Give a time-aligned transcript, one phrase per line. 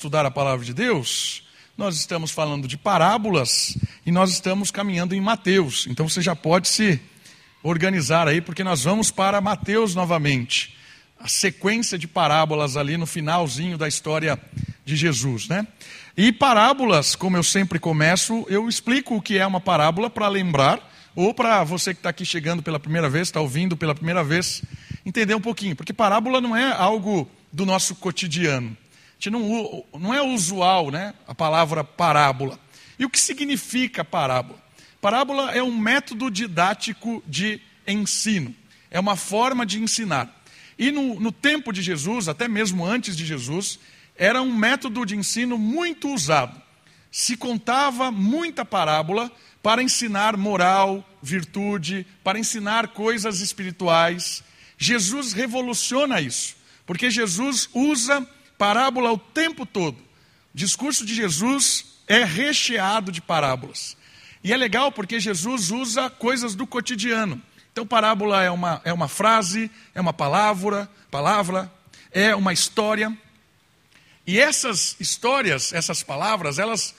[0.00, 1.42] estudar a palavra de Deus,
[1.76, 3.76] nós estamos falando de parábolas
[4.06, 5.86] e nós estamos caminhando em Mateus.
[5.90, 6.98] Então você já pode se
[7.62, 10.74] organizar aí, porque nós vamos para Mateus novamente.
[11.18, 14.40] A sequência de parábolas ali no finalzinho da história
[14.86, 15.66] de Jesus, né?
[16.16, 20.80] E parábolas, como eu sempre começo, eu explico o que é uma parábola para lembrar,
[21.14, 24.62] ou para você que está aqui chegando pela primeira vez, está ouvindo pela primeira vez,
[25.04, 28.74] entender um pouquinho, porque parábola não é algo do nosso cotidiano.
[29.20, 32.58] Gente não, não é usual né, a palavra parábola.
[32.98, 34.58] E o que significa parábola?
[34.98, 38.54] Parábola é um método didático de ensino,
[38.90, 40.42] é uma forma de ensinar.
[40.78, 43.78] E no, no tempo de Jesus, até mesmo antes de Jesus,
[44.16, 46.58] era um método de ensino muito usado.
[47.10, 49.30] Se contava muita parábola
[49.62, 54.42] para ensinar moral, virtude, para ensinar coisas espirituais.
[54.78, 56.56] Jesus revoluciona isso,
[56.86, 58.26] porque Jesus usa
[58.60, 59.96] parábola o tempo todo.
[59.96, 60.04] O
[60.52, 63.96] discurso de Jesus é recheado de parábolas.
[64.44, 67.40] E é legal porque Jesus usa coisas do cotidiano.
[67.72, 71.72] Então, parábola é uma, é uma frase, é uma palavra, palavra,
[72.12, 73.16] é uma história.
[74.26, 76.94] E essas histórias, essas palavras, elas,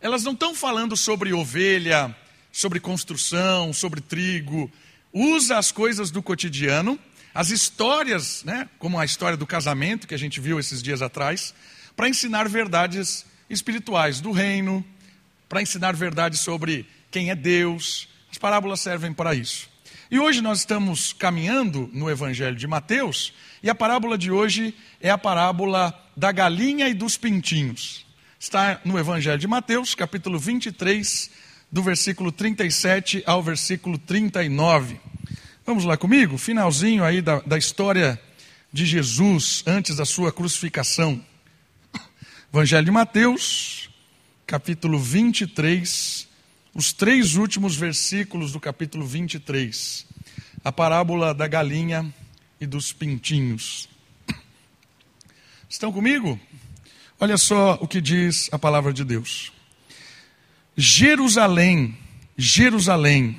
[0.00, 2.16] elas não estão falando sobre ovelha,
[2.50, 4.68] sobre construção, sobre trigo.
[5.12, 6.98] Usa as coisas do cotidiano,
[7.34, 11.54] as histórias, né, como a história do casamento que a gente viu esses dias atrás,
[11.96, 14.84] para ensinar verdades espirituais do reino,
[15.48, 18.08] para ensinar verdades sobre quem é Deus.
[18.30, 19.68] As parábolas servem para isso.
[20.10, 25.10] E hoje nós estamos caminhando no Evangelho de Mateus, e a parábola de hoje é
[25.10, 28.06] a parábola da galinha e dos pintinhos.
[28.38, 31.30] Está no Evangelho de Mateus, capítulo 23,
[31.70, 35.09] do versículo 37 ao versículo 39.
[35.70, 36.36] Vamos lá comigo?
[36.36, 38.20] Finalzinho aí da, da história
[38.72, 41.24] de Jesus antes da sua crucificação.
[42.52, 43.88] Evangelho de Mateus,
[44.44, 46.26] capítulo 23,
[46.74, 50.04] os três últimos versículos do capítulo 23,
[50.64, 52.12] a parábola da galinha
[52.60, 53.88] e dos pintinhos.
[55.68, 56.36] Estão comigo?
[57.20, 59.52] Olha só o que diz a palavra de Deus.
[60.76, 61.96] Jerusalém,
[62.36, 63.38] Jerusalém,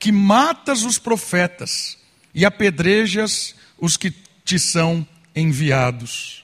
[0.00, 1.98] que matas os profetas
[2.34, 4.10] e apedrejas os que
[4.44, 5.06] te são
[5.36, 6.42] enviados.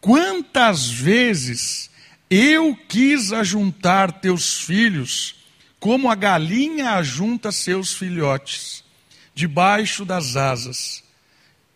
[0.00, 1.88] Quantas vezes
[2.28, 5.36] eu quis ajuntar teus filhos,
[5.78, 8.82] como a galinha ajunta seus filhotes,
[9.32, 11.04] debaixo das asas,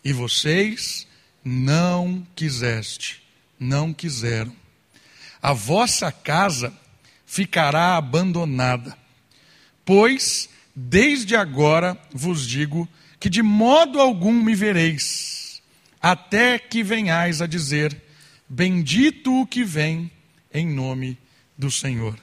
[0.04, 1.06] e vocês
[1.44, 3.22] não quiseste,
[3.58, 4.54] não quiseram.
[5.40, 6.72] A vossa casa
[7.24, 8.98] ficará abandonada,
[9.84, 12.88] pois desde agora vos digo
[13.20, 15.62] que de modo algum me vereis,
[16.00, 17.96] até que venhais a dizer:
[18.48, 20.10] Bendito o que vem
[20.52, 21.18] em nome
[21.56, 22.18] do Senhor.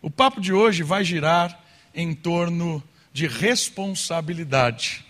[0.00, 1.58] O papo de hoje vai girar
[1.94, 2.82] em torno
[3.12, 5.04] de responsabilidade.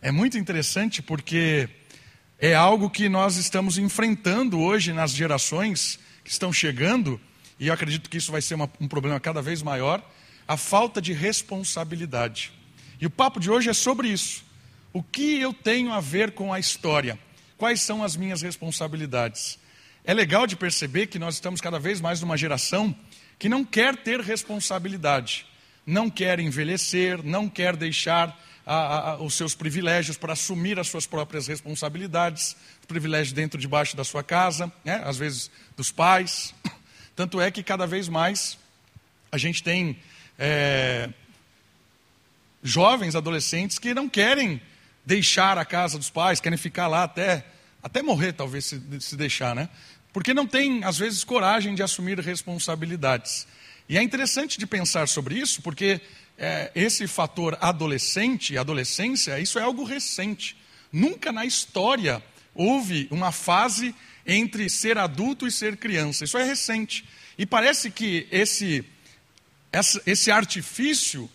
[0.00, 1.68] É muito interessante porque
[2.38, 7.20] é algo que nós estamos enfrentando hoje nas gerações que estão chegando,
[7.58, 10.02] e eu acredito que isso vai ser uma, um problema cada vez maior
[10.46, 12.52] a falta de responsabilidade.
[13.00, 14.44] E o papo de hoje é sobre isso.
[14.92, 17.18] O que eu tenho a ver com a história?
[17.58, 19.58] Quais são as minhas responsabilidades?
[20.04, 22.94] É legal de perceber que nós estamos cada vez mais numa geração
[23.38, 25.46] que não quer ter responsabilidade,
[25.84, 31.06] não quer envelhecer, não quer deixar a, a, os seus privilégios para assumir as suas
[31.06, 32.56] próprias responsabilidades,
[32.88, 35.02] privilégios dentro debaixo da sua casa, né?
[35.04, 36.54] às vezes dos pais.
[37.14, 38.58] Tanto é que cada vez mais
[39.30, 39.98] a gente tem
[40.38, 41.08] é,
[42.62, 44.60] jovens, adolescentes que não querem
[45.04, 47.44] deixar a casa dos pais, querem ficar lá até,
[47.82, 49.68] até morrer, talvez, se, se deixar, né?
[50.16, 53.46] porque não tem, às vezes, coragem de assumir responsabilidades.
[53.86, 56.00] E é interessante de pensar sobre isso, porque
[56.38, 60.56] é, esse fator adolescente, adolescência, isso é algo recente.
[60.90, 62.22] Nunca na história
[62.54, 63.94] houve uma fase
[64.26, 66.24] entre ser adulto e ser criança.
[66.24, 67.04] Isso é recente.
[67.36, 68.86] E parece que esse,
[70.06, 71.30] esse artifício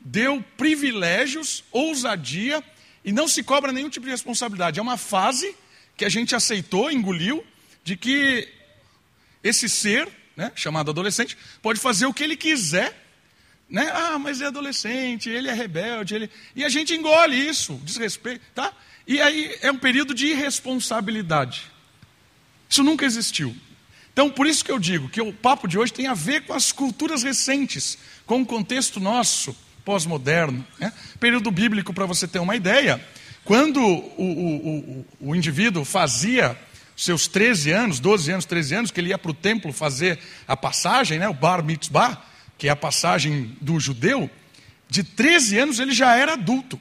[0.00, 2.62] deu privilégios, ousadia,
[3.04, 4.78] e não se cobra nenhum tipo de responsabilidade.
[4.78, 5.54] É uma fase
[5.96, 7.44] que a gente aceitou, engoliu,
[7.84, 8.48] de que
[9.42, 12.98] esse ser, né, chamado adolescente, pode fazer o que ele quiser.
[13.68, 13.90] Né?
[13.92, 16.30] Ah, mas é adolescente, ele é rebelde, ele...
[16.54, 18.72] e a gente engole isso, desrespeito, tá?
[19.06, 21.70] E aí é um período de irresponsabilidade.
[22.68, 23.56] Isso nunca existiu.
[24.12, 26.52] Então, por isso que eu digo que o papo de hoje tem a ver com
[26.52, 30.64] as culturas recentes, com o contexto nosso pós-moderno.
[30.78, 30.92] Né?
[31.18, 33.02] Período bíblico, para você ter uma ideia,
[33.44, 36.56] quando o, o, o, o indivíduo fazia
[36.96, 40.56] seus 13 anos, 12 anos, 13 anos, que ele ia para o templo fazer a
[40.56, 42.22] passagem, né, o Bar Mitzvah,
[42.58, 44.30] que é a passagem do judeu,
[44.88, 46.78] de 13 anos ele já era adulto.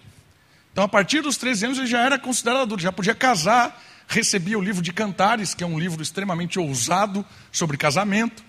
[0.71, 3.81] Então, a partir dos 13 anos, ele já era considerado adulto, já podia casar,
[4.11, 8.43] recebia o livro de Cantares, que é um livro extremamente ousado sobre casamento,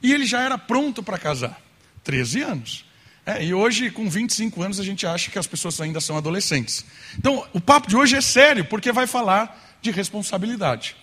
[0.00, 1.60] e ele já era pronto para casar.
[2.04, 2.84] 13 anos.
[3.26, 6.84] É, e hoje, com 25 anos, a gente acha que as pessoas ainda são adolescentes.
[7.18, 10.94] Então, o papo de hoje é sério, porque vai falar de responsabilidade.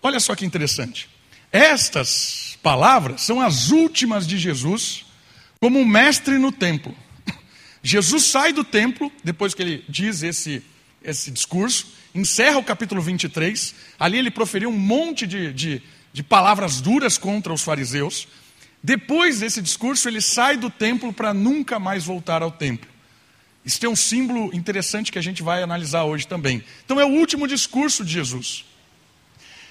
[0.00, 1.10] Olha só que interessante.
[1.50, 5.04] Estas palavras são as últimas de Jesus
[5.60, 6.94] como mestre no templo.
[7.82, 10.62] Jesus sai do templo, depois que ele diz esse,
[11.02, 13.74] esse discurso, encerra o capítulo 23.
[13.98, 15.82] Ali ele proferiu um monte de, de,
[16.12, 18.28] de palavras duras contra os fariseus.
[18.82, 22.88] Depois desse discurso, ele sai do templo para nunca mais voltar ao templo.
[23.64, 26.64] Isso tem um símbolo interessante que a gente vai analisar hoje também.
[26.84, 28.64] Então, é o último discurso de Jesus.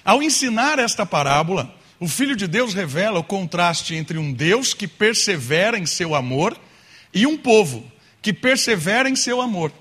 [0.04, 4.86] Ao ensinar esta parábola, o Filho de Deus revela o contraste entre um Deus que
[4.86, 6.56] persevera em seu amor
[7.12, 7.90] e um povo
[8.22, 9.72] que persevera em seu amor.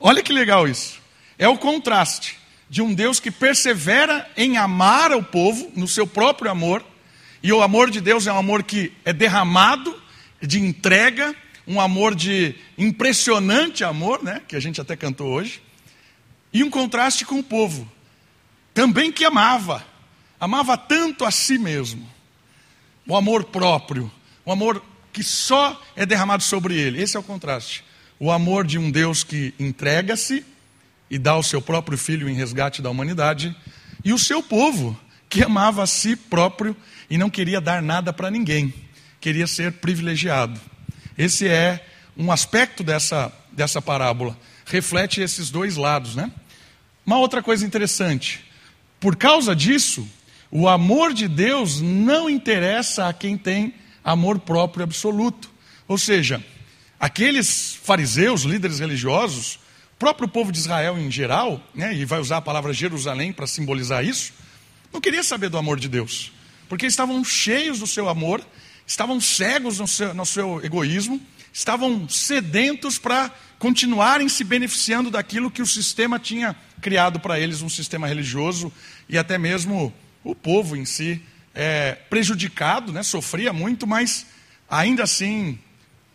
[0.00, 1.00] Olha que legal isso.
[1.38, 2.36] É o contraste
[2.68, 6.84] de um Deus que persevera em amar o povo, no seu próprio amor,
[7.42, 9.96] e o amor de Deus é um amor que é derramado,
[10.42, 11.34] de entrega,
[11.66, 15.62] um amor de impressionante amor, né, que a gente até cantou hoje,
[16.52, 17.90] e um contraste com o povo,
[18.74, 19.84] também que amava,
[20.40, 22.08] amava tanto a si mesmo,
[23.06, 24.10] o amor próprio,
[24.44, 24.82] o amor
[25.12, 27.02] que só é derramado sobre ele.
[27.02, 27.82] Esse é o contraste.
[28.20, 30.44] O amor de um Deus que entrega-se
[31.10, 33.54] e dá o seu próprio filho em resgate da humanidade,
[34.04, 36.76] e o seu povo, que amava a si próprio
[37.10, 38.72] e não queria dar nada para ninguém,
[39.20, 40.60] queria ser privilegiado.
[41.16, 41.84] Esse é
[42.16, 46.30] um aspecto dessa, dessa parábola, reflete esses dois lados, né?
[47.04, 48.44] Uma outra coisa interessante,
[49.00, 50.06] por causa disso,
[50.50, 55.50] o amor de Deus não interessa a quem tem amor próprio absoluto.
[55.86, 56.42] Ou seja,
[56.98, 59.58] aqueles fariseus, líderes religiosos,
[59.98, 64.04] próprio povo de Israel em geral, né, e vai usar a palavra Jerusalém para simbolizar
[64.04, 64.32] isso,
[64.92, 66.32] não queria saber do amor de Deus
[66.68, 68.44] porque estavam cheios do seu amor,
[68.86, 71.20] estavam cegos no seu, no seu egoísmo,
[71.52, 77.68] estavam sedentos para continuarem se beneficiando daquilo que o sistema tinha criado para eles, um
[77.68, 78.72] sistema religioso
[79.08, 79.92] e até mesmo
[80.22, 81.20] o povo em si
[81.54, 84.26] é, prejudicado, né, sofria muito, mas
[84.70, 85.58] ainda assim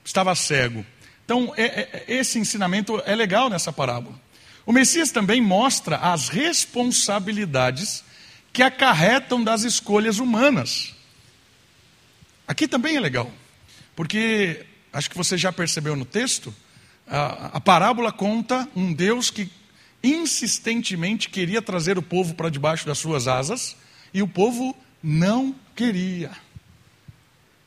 [0.05, 0.85] estava cego.
[1.25, 4.15] Então, é, é, esse ensinamento é legal nessa parábola.
[4.65, 8.03] O Messias também mostra as responsabilidades
[8.51, 10.93] que acarretam das escolhas humanas.
[12.47, 13.31] Aqui também é legal,
[13.95, 16.53] porque acho que você já percebeu no texto,
[17.07, 19.51] a, a parábola conta um Deus que
[20.03, 23.75] insistentemente queria trazer o povo para debaixo das suas asas
[24.13, 26.31] e o povo não queria.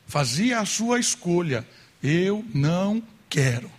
[0.07, 1.67] Fazia a sua escolha.
[2.01, 3.71] Eu não quero.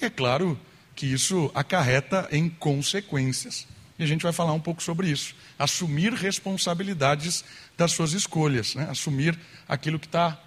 [0.00, 0.58] E é claro
[0.94, 3.66] que isso acarreta em consequências.
[3.98, 5.34] E a gente vai falar um pouco sobre isso.
[5.58, 7.44] Assumir responsabilidades
[7.76, 8.86] das suas escolhas, né?
[8.90, 10.40] assumir aquilo que está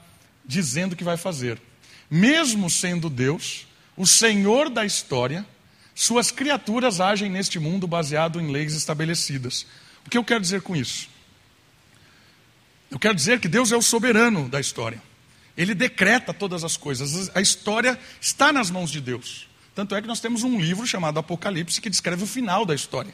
[0.46, 1.62] dizendo que vai fazer.
[2.10, 5.46] Mesmo sendo Deus, o Senhor da história,
[5.94, 9.66] suas criaturas agem neste mundo baseado em leis estabelecidas.
[10.06, 11.10] O que eu quero dizer com isso?
[12.90, 15.02] Eu quero dizer que Deus é o soberano da história.
[15.62, 17.30] Ele decreta todas as coisas.
[17.36, 19.48] A história está nas mãos de Deus.
[19.76, 23.14] Tanto é que nós temos um livro chamado Apocalipse que descreve o final da história.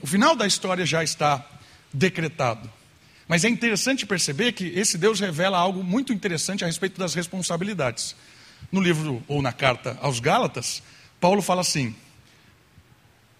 [0.00, 1.46] O final da história já está
[1.92, 2.72] decretado.
[3.28, 8.16] Mas é interessante perceber que esse Deus revela algo muito interessante a respeito das responsabilidades.
[8.72, 10.82] No livro ou na carta aos Gálatas,
[11.20, 11.94] Paulo fala assim: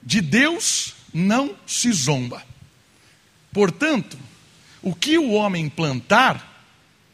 [0.02, 2.44] De Deus não se zomba.
[3.54, 4.18] Portanto,
[4.82, 6.55] o que o homem plantar,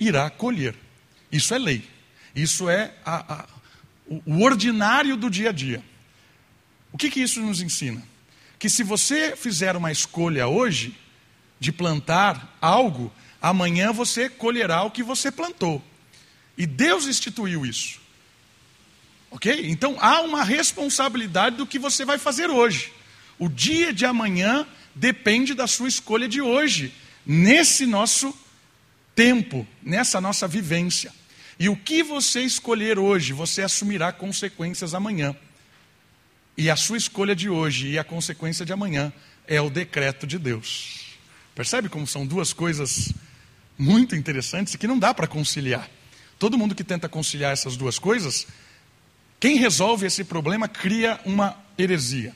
[0.03, 0.75] irá colher.
[1.31, 1.89] Isso é lei.
[2.35, 3.47] Isso é a, a,
[4.27, 5.83] o ordinário do dia a dia.
[6.93, 8.03] O que, que isso nos ensina?
[8.63, 10.97] que se você fizer uma escolha hoje
[11.59, 15.83] de plantar algo, amanhã você colherá o que você plantou.
[16.57, 18.01] E Deus instituiu isso.
[19.33, 19.69] Ok?
[19.69, 22.93] Então há uma responsabilidade do que você vai fazer hoje.
[23.37, 26.95] O dia de amanhã depende da sua escolha de hoje,
[27.27, 28.33] nesse nosso
[29.15, 31.13] tempo, nessa nossa vivência.
[31.59, 35.37] E o que você escolher hoje, você assumirá consequências amanhã.
[36.57, 39.13] E a sua escolha de hoje e a consequência de amanhã
[39.47, 41.17] é o decreto de Deus.
[41.55, 43.13] Percebe como são duas coisas
[43.79, 45.89] muito interessantes e que não dá para conciliar.
[46.39, 48.47] Todo mundo que tenta conciliar essas duas coisas,
[49.39, 52.35] quem resolve esse problema cria uma heresia.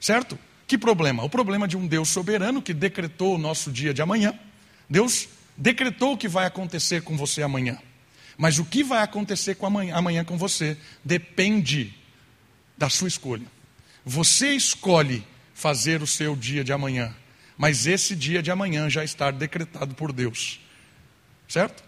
[0.00, 0.38] Certo?
[0.66, 1.22] Que problema?
[1.22, 4.34] O problema de um Deus soberano que decretou o nosso dia de amanhã.
[4.88, 7.78] Deus decretou o que vai acontecer com você amanhã.
[8.36, 11.94] Mas o que vai acontecer com amanhã, amanhã com você depende
[12.76, 13.46] da sua escolha.
[14.04, 17.14] Você escolhe fazer o seu dia de amanhã,
[17.56, 20.60] mas esse dia de amanhã já está decretado por Deus.
[21.46, 21.84] Certo?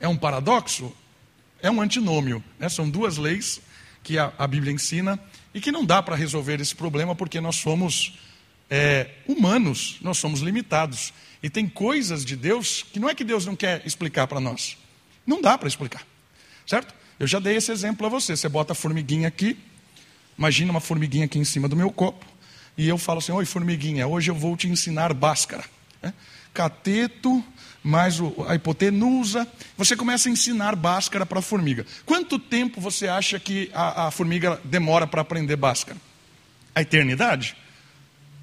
[0.00, 0.92] É um paradoxo?
[1.62, 2.42] É um antinômio.
[2.58, 2.68] Né?
[2.68, 3.60] São duas leis
[4.02, 5.20] que a, a Bíblia ensina
[5.54, 8.18] e que não dá para resolver esse problema porque nós somos
[8.70, 11.12] é, humanos, nós somos limitados.
[11.42, 14.76] E tem coisas de Deus que não é que Deus não quer explicar para nós.
[15.26, 16.02] Não dá para explicar.
[16.66, 16.94] Certo?
[17.18, 18.36] Eu já dei esse exemplo a você.
[18.36, 19.58] Você bota a formiguinha aqui,
[20.36, 22.24] imagina uma formiguinha aqui em cima do meu copo,
[22.76, 25.64] e eu falo assim: Oi, formiguinha, hoje eu vou te ensinar báscara.
[26.02, 26.12] É?
[26.52, 27.44] Cateto
[27.82, 29.46] mais a hipotenusa.
[29.76, 31.86] Você começa a ensinar báscara para a formiga.
[32.04, 35.98] Quanto tempo você acha que a, a formiga demora para aprender báscara?
[36.74, 37.56] A eternidade?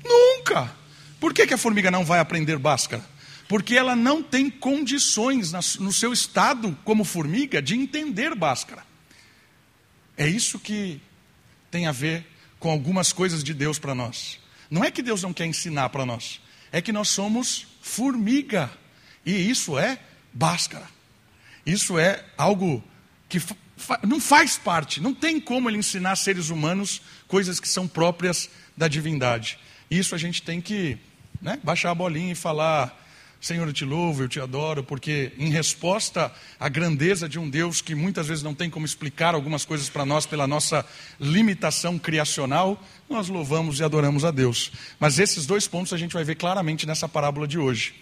[0.04, 0.72] Nunca!
[1.20, 3.04] Por que, que a formiga não vai aprender báscara?
[3.48, 8.86] Porque ela não tem condições no seu estado como formiga de entender báscara.
[10.18, 11.00] É isso que
[11.72, 12.26] tem a ver
[12.60, 14.40] com algumas coisas de Deus para nós.
[14.70, 18.70] Não é que Deus não quer ensinar para nós, é que nós somos formiga.
[19.26, 20.00] E isso é
[20.34, 20.88] báscara.
[21.66, 22.84] Isso é algo
[23.30, 23.56] que fa
[24.04, 28.88] não faz parte, não tem como ele ensinar seres humanos coisas que são próprias da
[28.88, 29.60] divindade.
[29.90, 30.98] Isso a gente tem que
[31.42, 32.98] né, baixar a bolinha e falar:
[33.40, 37.82] Senhor, eu te louvo, eu te adoro, porque em resposta à grandeza de um Deus
[37.82, 40.86] que muitas vezes não tem como explicar algumas coisas para nós pela nossa
[41.20, 44.72] limitação criacional, nós louvamos e adoramos a Deus.
[45.00, 47.96] Mas esses dois pontos a gente vai ver claramente nessa parábola de hoje.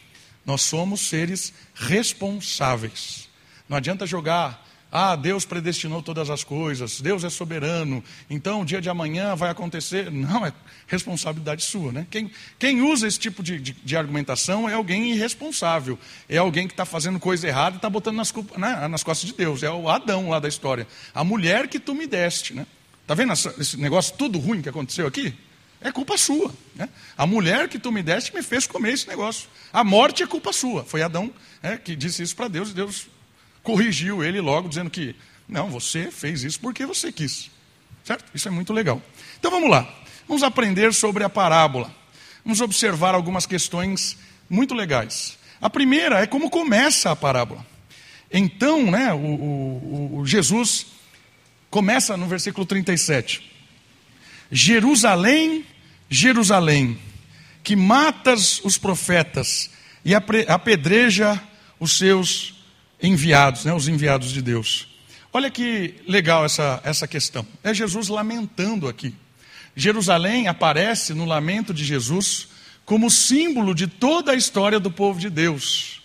[0.46, 3.28] Nós somos seres responsáveis.
[3.68, 4.66] Não adianta jogar
[4.98, 9.50] ah, Deus predestinou todas as coisas, Deus é soberano, então o dia de amanhã vai
[9.50, 10.10] acontecer.
[10.10, 10.54] Não, é
[10.88, 11.92] responsabilidade sua.
[11.92, 12.08] Né?
[12.10, 16.00] Quem, quem usa esse tipo de, de, de argumentação é alguém irresponsável,
[16.30, 19.36] é alguém que está fazendo coisa errada e está botando nas, né, nas costas de
[19.36, 19.64] Deus.
[19.64, 20.88] É o Adão lá da história.
[21.14, 22.54] A mulher que tu me deste.
[22.54, 22.66] Né?
[23.02, 25.36] Está vendo essa, esse negócio tudo ruim que aconteceu aqui?
[25.82, 26.54] É culpa sua.
[26.74, 26.88] Né?
[27.18, 29.50] A mulher que tu me deste me fez comer esse negócio.
[29.74, 30.86] A morte é culpa sua.
[30.86, 31.30] Foi Adão
[31.62, 33.08] né, que disse isso para Deus e Deus
[33.66, 35.16] corrigiu ele logo, dizendo que,
[35.50, 37.50] não, você fez isso porque você quis.
[38.04, 38.24] Certo?
[38.34, 39.02] Isso é muito legal.
[39.40, 39.92] Então vamos lá.
[40.28, 41.94] Vamos aprender sobre a parábola.
[42.46, 44.18] Vamos observar algumas questões
[44.48, 45.38] muito legais.
[45.60, 47.66] A primeira é como começa a parábola.
[48.32, 50.86] Então, né, o, o, o Jesus
[51.70, 53.52] começa no versículo 37.
[54.52, 55.66] Jerusalém,
[56.08, 57.00] Jerusalém,
[57.64, 59.72] que matas os profetas
[60.04, 61.42] e apedreja
[61.80, 62.55] os seus
[63.02, 64.88] enviados, né, os enviados de Deus.
[65.32, 67.46] Olha que legal essa, essa questão.
[67.64, 69.14] É Jesus lamentando aqui.
[69.76, 72.48] Jerusalém aparece no lamento de Jesus
[72.86, 76.02] como símbolo de toda a história do povo de Deus.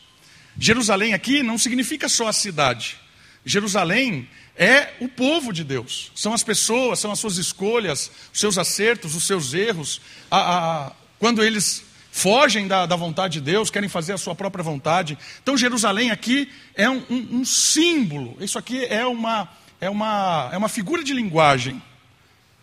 [0.58, 2.96] Jerusalém aqui não significa só a cidade.
[3.44, 6.10] Jerusalém é o povo de Deus.
[6.14, 10.00] São as pessoas, são as suas escolhas, os seus acertos, os seus erros.
[10.30, 14.62] A, a, quando eles fogem da, da, vontade de Deus, querem fazer a sua própria
[14.62, 15.16] vontade.
[15.42, 19.48] Então, Jerusalém aqui é um, um, um símbolo, isso aqui é uma,
[19.80, 21.80] é, uma, é uma figura de linguagem,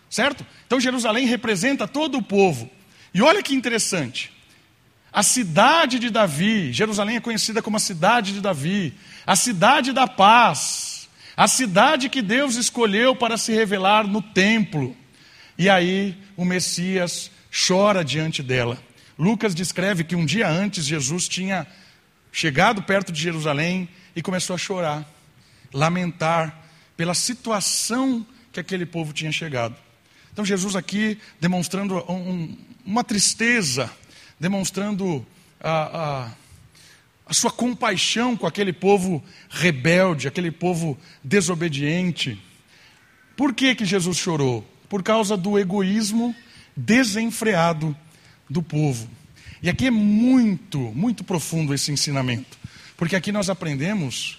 [0.10, 0.46] certo?
[0.66, 2.70] Então, Jerusalém representa todo o povo.
[3.14, 4.32] E olha que interessante,
[5.12, 8.94] a cidade de Davi, Jerusalém é conhecida como a cidade de Davi,
[9.26, 14.96] a cidade da paz, a cidade que Deus escolheu para se revelar no templo.
[15.58, 18.78] E aí o Messias chora diante dela.
[19.18, 21.66] Lucas descreve que um dia antes Jesus tinha
[22.32, 25.06] chegado perto de Jerusalém e começou a chorar,
[25.74, 26.56] lamentar
[26.96, 29.76] pela situação que aquele povo tinha chegado.
[30.32, 32.56] Então, Jesus aqui demonstrando um,
[32.86, 33.90] uma tristeza,
[34.40, 35.26] demonstrando
[35.60, 36.32] a, a,
[37.26, 42.40] a sua compaixão com aquele povo rebelde, aquele povo desobediente.
[43.36, 44.64] Por que, que Jesus chorou?
[44.88, 46.36] Por causa do egoísmo
[46.76, 47.98] desenfreado
[48.50, 49.10] do povo.
[49.62, 52.58] E aqui é muito, muito profundo esse ensinamento,
[52.96, 54.38] porque aqui nós aprendemos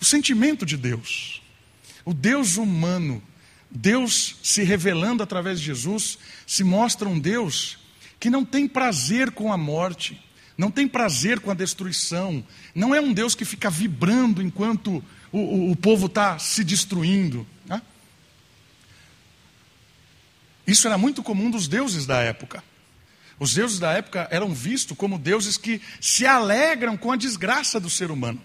[0.00, 1.42] o sentimento de Deus,
[2.04, 3.22] o Deus humano,
[3.70, 7.78] Deus se revelando através de Jesus, se mostra um Deus
[8.20, 10.20] que não tem prazer com a morte,
[10.56, 15.38] não tem prazer com a destruição, não é um Deus que fica vibrando enquanto o,
[15.38, 17.46] o, o povo está se destruindo.
[17.66, 17.82] Né?
[20.66, 22.62] Isso era muito comum dos deuses da época.
[23.38, 27.90] Os deuses da época eram vistos como deuses que se alegram com a desgraça do
[27.90, 28.40] ser humano.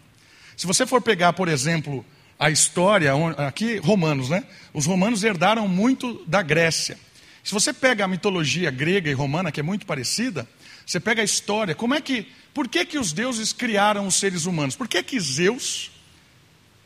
[0.57, 2.05] Se você for pegar, por exemplo,
[2.37, 4.43] a história, aqui romanos, né?
[4.73, 6.97] Os romanos herdaram muito da Grécia.
[7.43, 10.47] Se você pega a mitologia grega e romana, que é muito parecida,
[10.85, 14.45] você pega a história, como é que, por que que os deuses criaram os seres
[14.45, 14.75] humanos?
[14.75, 15.91] Por que que Zeus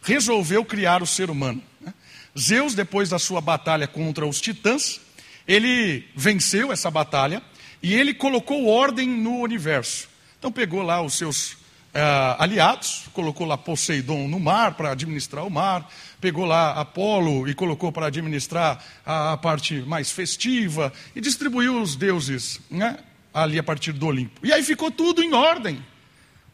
[0.02, 1.64] resolveu criar o ser humano?
[1.80, 1.94] né?
[2.38, 5.00] Zeus, depois da sua batalha contra os titãs,
[5.48, 7.42] ele venceu essa batalha
[7.82, 10.08] e ele colocou ordem no universo.
[10.40, 11.58] Então pegou lá os seus
[11.94, 15.88] ah, aliados, colocou lá Poseidon no mar para administrar o mar,
[16.20, 21.96] pegou lá Apolo e colocou para administrar a, a parte mais festiva e distribuiu os
[21.96, 22.98] deuses né,
[23.34, 24.46] ali a partir do Olimpo.
[24.46, 25.84] E aí ficou tudo em ordem.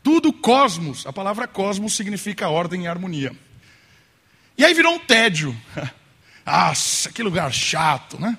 [0.03, 1.05] Tudo cosmos.
[1.05, 3.31] A palavra cosmos significa ordem e harmonia.
[4.57, 5.55] E aí virou um tédio.
[6.45, 8.37] Nossa, que lugar chato, né?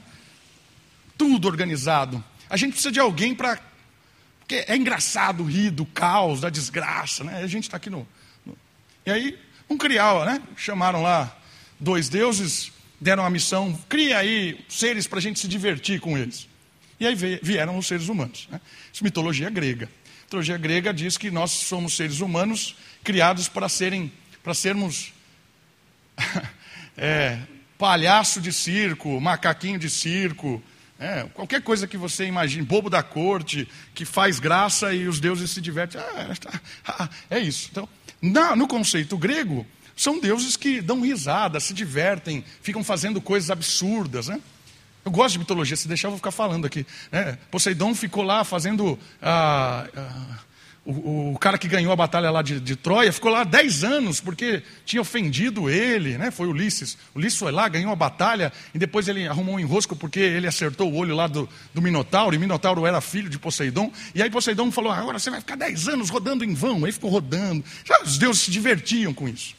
[1.21, 2.25] Tudo organizado.
[2.49, 3.61] A gente precisa de alguém para.
[4.39, 7.43] Porque é engraçado rir do caos, da desgraça, né?
[7.43, 8.09] A gente está aqui no,
[8.47, 8.57] no,
[9.05, 10.41] E aí, um criar, né?
[10.57, 11.37] Chamaram lá
[11.79, 16.49] dois deuses, deram a missão, cria aí seres para a gente se divertir com eles.
[16.99, 18.49] E aí vieram os seres humanos.
[18.50, 18.59] Né?
[18.91, 19.85] Isso é mitologia grega.
[19.87, 24.11] A mitologia grega diz que nós somos seres humanos criados para serem,
[24.43, 25.12] para sermos
[26.97, 27.41] é,
[27.77, 30.62] palhaço de circo, macaquinho de circo,
[31.00, 35.50] é, qualquer coisa que você imagine, bobo da corte, que faz graça e os deuses
[35.50, 35.99] se divertem.
[35.99, 37.71] Ah, tá, ah, é isso.
[37.73, 37.88] Então,
[38.21, 39.66] na, no conceito grego,
[39.97, 44.28] são deuses que dão risada, se divertem, ficam fazendo coisas absurdas.
[44.28, 44.38] Né?
[45.02, 46.87] Eu gosto de mitologia, se deixar eu vou ficar falando aqui.
[47.11, 47.38] Né?
[47.50, 48.99] Poseidon ficou lá fazendo.
[49.23, 50.38] Ah, ah,
[50.84, 54.20] o, o, cara que ganhou a batalha lá de, de, Troia ficou lá 10 anos
[54.20, 56.30] porque tinha ofendido ele, né?
[56.30, 56.96] Foi Ulisses.
[57.14, 60.90] Ulisses foi lá, ganhou a batalha e depois ele arrumou um enrosco porque ele acertou
[60.90, 63.92] o olho lá do, do Minotauro, e Minotauro era filho de Poseidon.
[64.14, 66.84] E aí Poseidon falou: agora você vai ficar 10 anos rodando em vão.
[66.84, 67.62] Aí ficou rodando.
[67.84, 69.54] Já os deuses se divertiam com isso.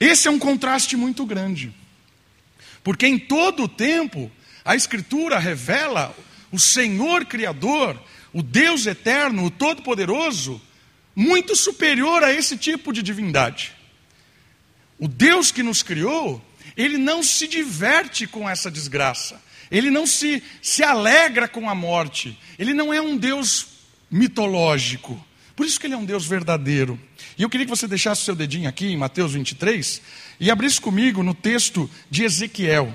[0.00, 1.74] Esse é um contraste muito grande.
[2.82, 4.32] Porque em todo o tempo,
[4.64, 6.16] a Escritura revela
[6.50, 8.00] o Senhor Criador
[8.32, 10.60] o Deus eterno, o Todo-Poderoso,
[11.14, 13.72] muito superior a esse tipo de divindade.
[14.98, 16.42] O Deus que nos criou,
[16.76, 22.38] ele não se diverte com essa desgraça, ele não se, se alegra com a morte,
[22.58, 23.68] ele não é um Deus
[24.10, 25.22] mitológico,
[25.54, 26.98] por isso que ele é um Deus verdadeiro.
[27.36, 30.00] E eu queria que você deixasse o seu dedinho aqui em Mateus 23
[30.40, 32.94] e abrisse comigo no texto de Ezequiel.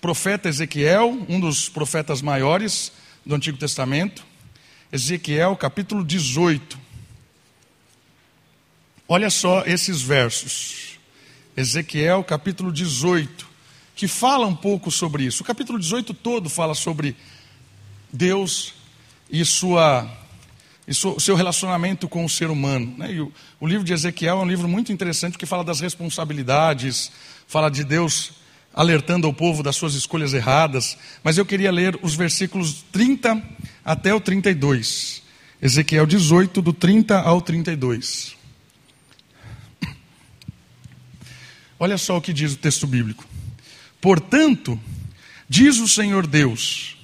[0.00, 2.92] Profeta Ezequiel, um dos profetas maiores,
[3.28, 4.24] do Antigo Testamento,
[4.90, 6.78] Ezequiel capítulo 18.
[9.06, 10.98] Olha só esses versos.
[11.54, 13.46] Ezequiel capítulo 18,
[13.94, 15.42] que fala um pouco sobre isso.
[15.42, 17.14] O capítulo 18 todo fala sobre
[18.10, 18.72] Deus
[19.30, 20.10] e sua
[21.18, 22.94] seu relacionamento com o ser humano.
[22.96, 23.12] Né?
[23.12, 27.12] E o, o livro de Ezequiel é um livro muito interessante porque fala das responsabilidades,
[27.46, 28.37] fala de Deus
[28.74, 33.42] alertando o povo das suas escolhas erradas, mas eu queria ler os versículos 30
[33.84, 35.22] até o 32.
[35.60, 38.36] Ezequiel 18, do 30 ao 32.
[41.78, 43.26] Olha só o que diz o texto bíblico.
[44.00, 44.78] Portanto,
[45.48, 46.96] diz o Senhor Deus: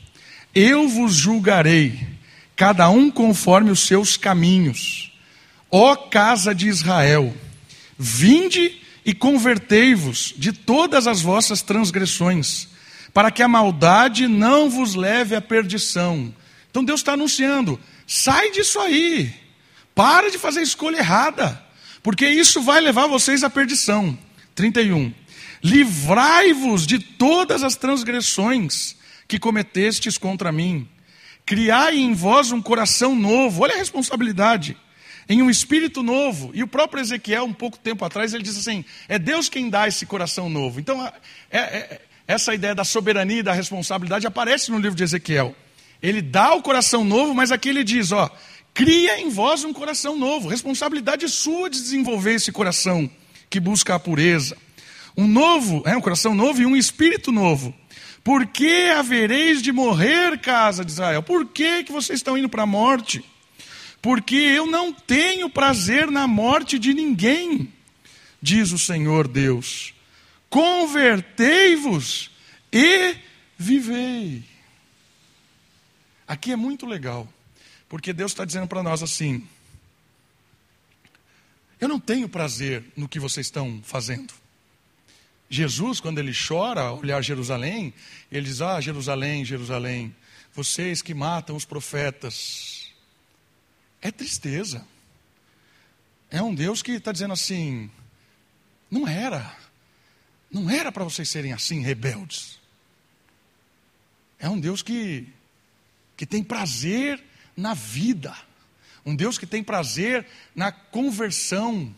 [0.55, 2.07] Eu vos julgarei,
[2.55, 5.13] cada um conforme os seus caminhos.
[5.71, 7.35] Ó casa de Israel,
[7.99, 12.69] vinde e convertei-vos de todas as vossas transgressões,
[13.13, 16.35] para que a maldade não vos leve à perdição.
[16.71, 19.33] Então Deus está anunciando: sai disso aí,
[19.95, 21.63] para de fazer escolha errada,
[22.03, 24.19] porque isso vai levar vocês à perdição.
[24.55, 25.13] 31.
[25.63, 30.89] Livrai-vos de todas as transgressões que cometestes contra mim.
[31.47, 33.63] Criai em vós um coração novo.
[33.63, 34.77] Olha a responsabilidade
[35.29, 36.51] em um espírito novo.
[36.55, 39.89] E o próprio Ezequiel, um pouco tempo atrás, ele diz assim: é Deus quem dá
[39.89, 40.81] esse coração novo.
[40.81, 41.05] Então,
[41.51, 45.55] é, é, essa ideia da soberania e da responsabilidade aparece no livro de Ezequiel.
[46.03, 48.31] Ele dá o coração novo, mas aqui ele diz: ó,
[48.73, 50.49] cria em vós um coração novo.
[50.49, 53.11] Responsabilidade sua de desenvolver esse coração
[53.49, 54.57] que busca a pureza.
[55.17, 57.73] Um novo, é um coração novo e um espírito novo.
[58.25, 61.23] Por que havereis de morrer, casa de Israel?
[61.23, 63.23] Por que, que vocês estão indo para a morte?
[64.05, 67.73] Porque eu não tenho prazer na morte de ninguém,
[68.39, 69.95] diz o Senhor Deus.
[70.51, 72.31] Convertei-vos
[72.71, 73.17] e
[73.57, 74.45] vivei.
[76.29, 77.27] Aqui é muito legal,
[77.89, 79.49] porque Deus está dizendo para nós assim:
[81.81, 84.35] eu não tenho prazer no que vocês estão fazendo.
[85.49, 87.95] Jesus, quando ele chora olhar Jerusalém,
[88.31, 90.15] ele diz: Ah, Jerusalém, Jerusalém,
[90.53, 92.74] vocês que matam os profetas,
[94.05, 94.87] é tristeza.
[96.31, 97.91] É um Deus que está dizendo assim:
[98.91, 99.57] não era,
[100.51, 102.61] não era para vocês serem assim rebeldes.
[104.39, 105.27] É um Deus que,
[106.17, 107.25] que tem prazer
[107.57, 108.37] na vida.
[109.07, 111.95] Um Deus que tem prazer na conversão.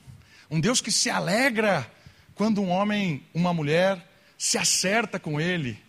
[0.49, 1.91] Um Deus que se alegra
[2.37, 4.07] quando um homem, uma mulher,
[4.39, 5.83] se acerta com ele.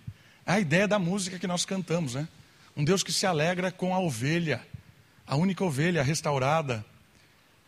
[0.48, 2.28] É a ideia da música que nós cantamos, né?
[2.76, 4.66] Um Deus que se alegra com a ovelha,
[5.28, 6.86] a única ovelha restaurada.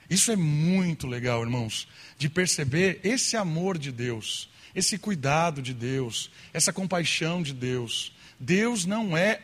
[0.09, 6.31] Isso é muito legal, irmãos, de perceber esse amor de Deus, esse cuidado de Deus,
[6.53, 8.13] essa compaixão de Deus.
[8.39, 9.41] Deus não é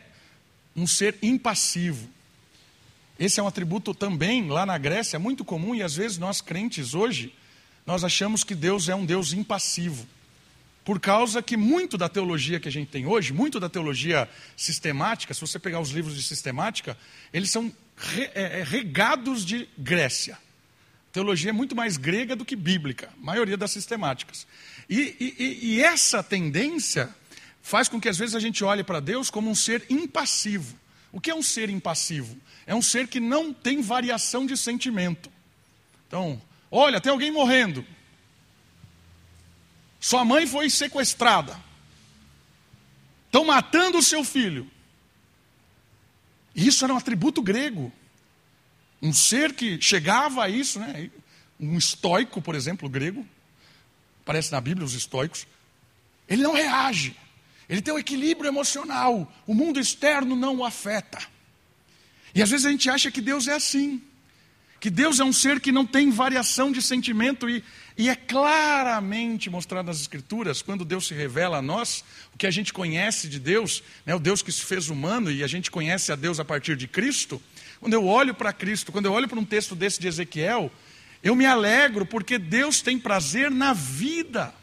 [0.74, 2.08] um ser impassivo.
[3.18, 6.94] Esse é um atributo também lá na Grécia muito comum e às vezes nós crentes
[6.94, 7.32] hoje
[7.86, 10.06] nós achamos que Deus é um Deus impassivo.
[10.84, 15.32] Por causa que muito da teologia que a gente tem hoje, muito da teologia sistemática,
[15.32, 16.96] se você pegar os livros de sistemática,
[17.32, 17.72] eles são
[18.34, 20.34] é, é, regados de Grécia.
[20.34, 24.46] A teologia é muito mais grega do que bíblica, a maioria das sistemáticas.
[24.88, 27.08] E, e, e essa tendência
[27.62, 30.78] faz com que às vezes a gente olhe para Deus como um ser impassivo.
[31.10, 32.36] O que é um ser impassivo?
[32.66, 35.30] É um ser que não tem variação de sentimento.
[36.06, 37.84] Então, olha, tem alguém morrendo.
[39.98, 41.58] Sua mãe foi sequestrada.
[43.26, 44.70] Estão matando o seu filho.
[46.56, 47.92] Isso era um atributo grego.
[49.00, 51.10] Um ser que chegava a isso, né?
[51.58, 53.26] um estoico, por exemplo, grego,
[54.22, 55.46] aparece na Bíblia os estoicos,
[56.28, 57.16] ele não reage,
[57.68, 61.18] ele tem um equilíbrio emocional, o mundo externo não o afeta.
[62.34, 64.02] E às vezes a gente acha que Deus é assim,
[64.78, 67.64] que Deus é um ser que não tem variação de sentimento, e,
[67.98, 72.04] e é claramente mostrado nas Escrituras, quando Deus se revela a nós,
[72.34, 75.42] o que a gente conhece de Deus, né, o Deus que se fez humano, e
[75.42, 77.40] a gente conhece a Deus a partir de Cristo.
[77.80, 80.70] Quando eu olho para Cristo, quando eu olho para um texto desse de Ezequiel,
[81.22, 84.54] eu me alegro porque Deus tem prazer na vida.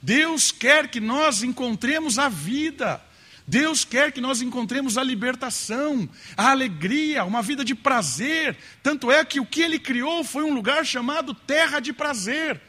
[0.00, 3.02] Deus quer que nós encontremos a vida.
[3.46, 8.56] Deus quer que nós encontremos a libertação, a alegria, uma vida de prazer.
[8.82, 12.60] Tanto é que o que ele criou foi um lugar chamado terra de prazer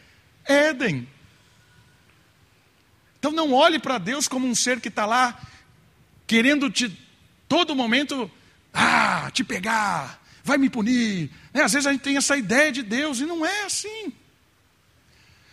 [0.46, 1.08] Éden.
[3.18, 5.40] Então não olhe para Deus como um ser que está lá
[6.28, 6.96] querendo te,
[7.48, 8.30] todo momento,
[8.74, 11.32] ah, te pegar, vai me punir.
[11.54, 14.13] É, às vezes a gente tem essa ideia de Deus e não é assim.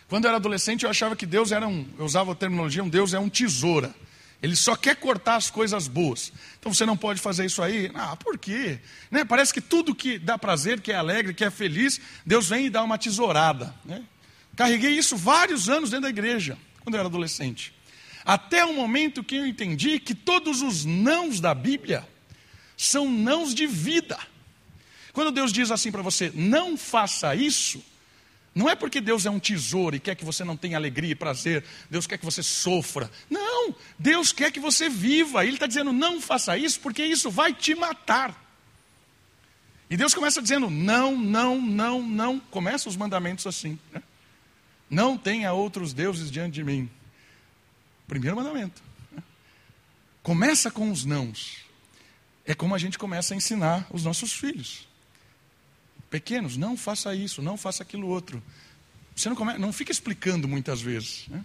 [0.07, 2.89] Quando eu era adolescente, eu achava que Deus era um, eu usava a terminologia, um
[2.89, 3.93] Deus é um tesoura.
[4.41, 6.31] Ele só quer cortar as coisas boas.
[6.59, 7.91] Então você não pode fazer isso aí.
[7.93, 8.79] Ah, por quê?
[9.09, 9.25] Né?
[9.25, 12.69] Parece que tudo que dá prazer, que é alegre, que é feliz, Deus vem e
[12.69, 13.73] dá uma tesourada.
[13.83, 14.03] Né?
[14.55, 17.73] Carreguei isso vários anos dentro da igreja, quando eu era adolescente.
[18.23, 22.07] Até o momento que eu entendi que todos os nãos da Bíblia
[22.77, 24.17] são nãos de vida.
[25.13, 27.83] Quando Deus diz assim para você, não faça isso,
[28.55, 31.15] não é porque Deus é um tesouro e quer que você não tenha alegria e
[31.15, 33.11] prazer, Deus quer que você sofra.
[33.29, 35.43] Não, Deus quer que você viva.
[35.43, 38.33] Ele está dizendo: não faça isso, porque isso vai te matar.
[39.89, 42.39] E Deus começa dizendo: não, não, não, não.
[42.39, 43.77] Começa os mandamentos assim.
[43.91, 44.01] Né?
[44.89, 46.89] Não tenha outros deuses diante de mim.
[48.07, 48.81] Primeiro mandamento.
[49.11, 49.21] Né?
[50.23, 51.57] Começa com os nãos.
[52.45, 54.87] É como a gente começa a ensinar os nossos filhos
[56.09, 58.41] pequenos, não faça isso, não faça aquilo outro.
[59.15, 61.25] Você não, não fica explicando muitas vezes.
[61.27, 61.43] Né?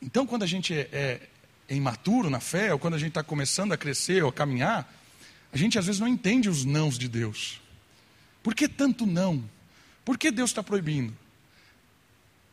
[0.00, 1.20] Então, quando a gente é, é,
[1.68, 4.92] é imaturo na fé, ou quando a gente está começando a crescer ou a caminhar,
[5.52, 7.60] a gente às vezes não entende os nãos de Deus.
[8.42, 9.42] Por que tanto não?
[10.04, 11.16] Por que Deus está proibindo?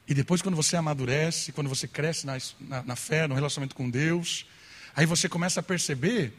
[0.08, 3.90] E depois, quando você amadurece, quando você cresce na, na, na, fé, no relacionamento com
[3.90, 4.46] Deus,
[4.96, 6.34] aí você começa a perceber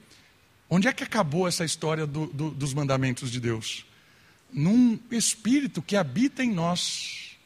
[0.68, 3.84] onde é que acabou essa história do, do, dos mandamentos de Deus
[4.52, 7.36] num espírito que habita em nós.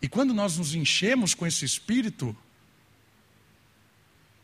[0.00, 2.36] E quando nós nos enchemos com esse espírito,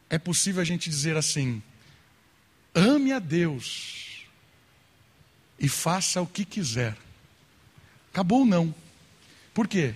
[0.09, 1.63] é possível a gente dizer assim:
[2.75, 4.25] ame a Deus
[5.59, 6.97] e faça o que quiser.
[8.13, 8.75] Acabou não.
[9.53, 9.95] Por quê?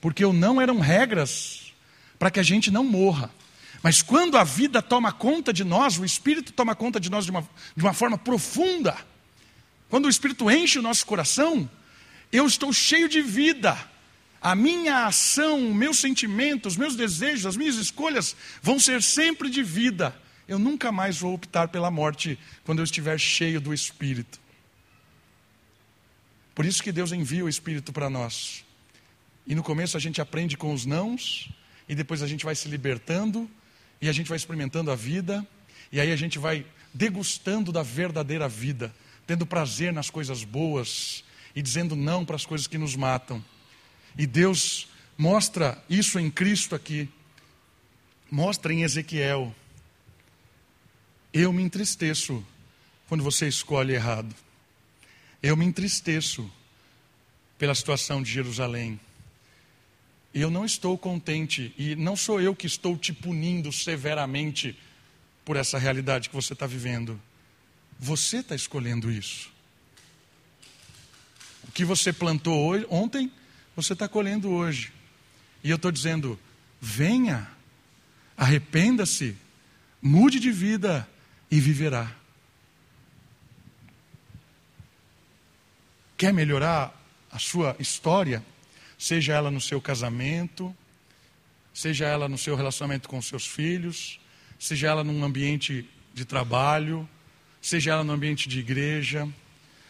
[0.00, 1.72] Porque o não eram regras
[2.18, 3.30] para que a gente não morra.
[3.82, 7.30] Mas quando a vida toma conta de nós, o Espírito toma conta de nós de
[7.30, 7.42] uma,
[7.76, 8.96] de uma forma profunda,
[9.94, 11.70] quando o Espírito enche o nosso coração,
[12.32, 13.78] eu estou cheio de vida.
[14.42, 20.12] A minha ação, meus sentimentos, meus desejos, as minhas escolhas vão ser sempre de vida.
[20.48, 24.40] Eu nunca mais vou optar pela morte quando eu estiver cheio do Espírito.
[26.56, 28.64] Por isso que Deus envia o Espírito para nós.
[29.46, 31.50] E no começo a gente aprende com os nãos,
[31.88, 33.48] e depois a gente vai se libertando,
[34.02, 35.46] e a gente vai experimentando a vida,
[35.92, 38.92] e aí a gente vai degustando da verdadeira vida
[39.26, 43.44] tendo prazer nas coisas boas e dizendo não para as coisas que nos matam.
[44.16, 47.08] E Deus mostra isso em Cristo aqui,
[48.30, 49.54] mostra em Ezequiel.
[51.32, 52.44] Eu me entristeço
[53.08, 54.34] quando você escolhe errado.
[55.42, 56.50] Eu me entristeço
[57.58, 58.98] pela situação de Jerusalém.
[60.32, 64.76] Eu não estou contente, e não sou eu que estou te punindo severamente
[65.44, 67.20] por essa realidade que você está vivendo.
[67.98, 69.50] Você está escolhendo isso.
[71.66, 73.32] O que você plantou hoje, ontem,
[73.74, 74.92] você está colhendo hoje.
[75.62, 76.38] E eu estou dizendo:
[76.80, 77.50] venha,
[78.36, 79.36] arrependa-se,
[80.00, 81.08] mude de vida
[81.50, 82.14] e viverá.
[86.16, 86.94] Quer melhorar
[87.30, 88.44] a sua história?
[88.98, 90.74] Seja ela no seu casamento,
[91.72, 94.20] seja ela no seu relacionamento com seus filhos,
[94.58, 97.08] seja ela num ambiente de trabalho,
[97.64, 99.26] seja ela no ambiente de igreja.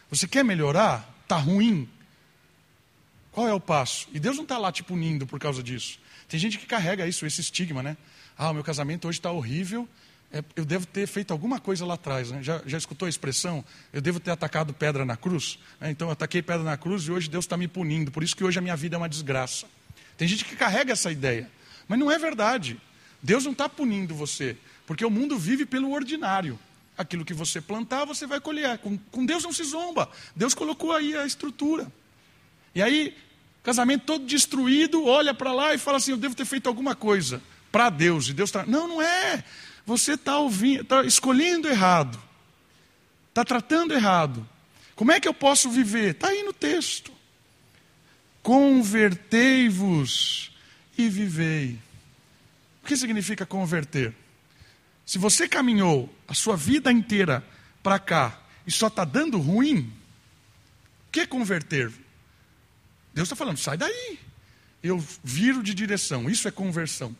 [0.08, 1.12] Você quer melhorar?
[1.24, 1.88] Está ruim?
[3.32, 4.06] Qual é o passo?
[4.12, 5.98] E Deus não está lá te punindo por causa disso.
[6.28, 7.96] Tem gente que carrega isso, esse estigma, né?
[8.38, 9.88] Ah, o meu casamento hoje está horrível,
[10.32, 12.30] é, eu devo ter feito alguma coisa lá atrás.
[12.30, 12.44] Né?
[12.44, 13.64] Já, já escutou a expressão?
[13.92, 15.58] Eu devo ter atacado pedra na cruz?
[15.80, 18.12] É, então eu ataquei pedra na cruz e hoje Deus está me punindo.
[18.12, 19.66] Por isso que hoje a minha vida é uma desgraça.
[20.16, 21.50] Tem gente que carrega essa ideia,
[21.88, 22.80] mas não é verdade.
[23.20, 24.56] Deus não está punindo você,
[24.86, 26.56] porque o mundo vive pelo ordinário.
[26.96, 28.78] Aquilo que você plantar, você vai colher.
[28.78, 30.08] Com, com Deus não se zomba.
[30.34, 31.90] Deus colocou aí a estrutura.
[32.74, 33.16] E aí,
[33.62, 37.42] casamento todo destruído, olha para lá e fala assim: eu devo ter feito alguma coisa
[37.72, 38.28] para Deus.
[38.28, 38.64] E Deus está.
[38.64, 39.42] Não, não é.
[39.84, 40.34] Você está
[40.88, 42.22] tá escolhendo errado.
[43.30, 44.48] Está tratando errado.
[44.94, 46.12] Como é que eu posso viver?
[46.12, 47.12] Está aí no texto.
[48.42, 50.52] Convertei-vos
[50.96, 51.76] e vivei.
[52.82, 54.14] O que significa converter?
[55.06, 57.44] Se você caminhou a sua vida inteira
[57.82, 59.92] para cá e só está dando ruim,
[61.08, 61.92] o que é converter?
[63.12, 64.18] Deus está falando, sai daí.
[64.82, 67.16] Eu viro de direção, isso é conversão.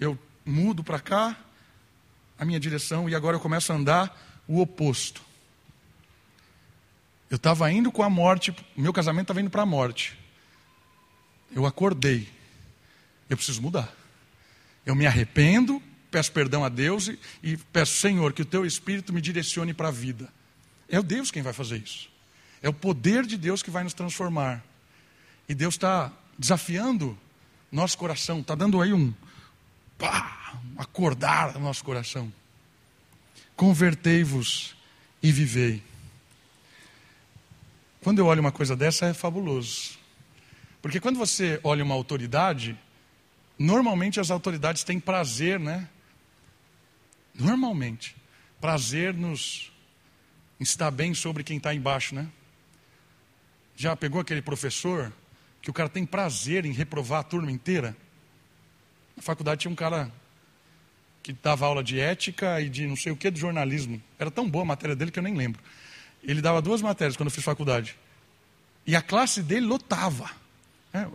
[0.00, 1.36] Eu mudo para cá,
[2.38, 5.22] a minha direção, e agora eu começo a andar o oposto.
[7.28, 10.18] Eu estava indo com a morte, meu casamento estava indo para a morte.
[11.54, 12.28] Eu acordei.
[13.28, 13.92] Eu preciso mudar.
[14.86, 19.12] Eu me arrependo, peço perdão a Deus e, e peço, Senhor, que o teu Espírito
[19.12, 20.28] me direcione para a vida.
[20.88, 22.08] É o Deus quem vai fazer isso.
[22.62, 24.64] É o poder de Deus que vai nos transformar.
[25.48, 27.18] E Deus está desafiando
[27.70, 29.12] nosso coração, está dando aí um
[29.96, 32.32] pá, acordar no nosso coração.
[33.56, 34.74] Convertei-vos
[35.22, 35.82] e vivei.
[38.00, 39.98] Quando eu olho uma coisa dessa é fabuloso.
[40.80, 42.78] Porque quando você olha uma autoridade,
[43.58, 45.88] normalmente as autoridades têm prazer, né?
[47.38, 48.16] Normalmente,
[48.60, 49.72] prazer nos
[50.58, 52.26] estar bem sobre quem está embaixo, né?
[53.76, 55.12] Já pegou aquele professor
[55.62, 57.96] que o cara tem prazer em reprovar a turma inteira?
[59.16, 60.10] Na faculdade tinha um cara
[61.22, 64.02] que dava aula de ética e de não sei o que, de jornalismo.
[64.18, 65.62] Era tão boa a matéria dele que eu nem lembro.
[66.22, 67.96] Ele dava duas matérias quando eu fiz faculdade.
[68.84, 70.28] E a classe dele lotava.
[70.92, 71.06] É,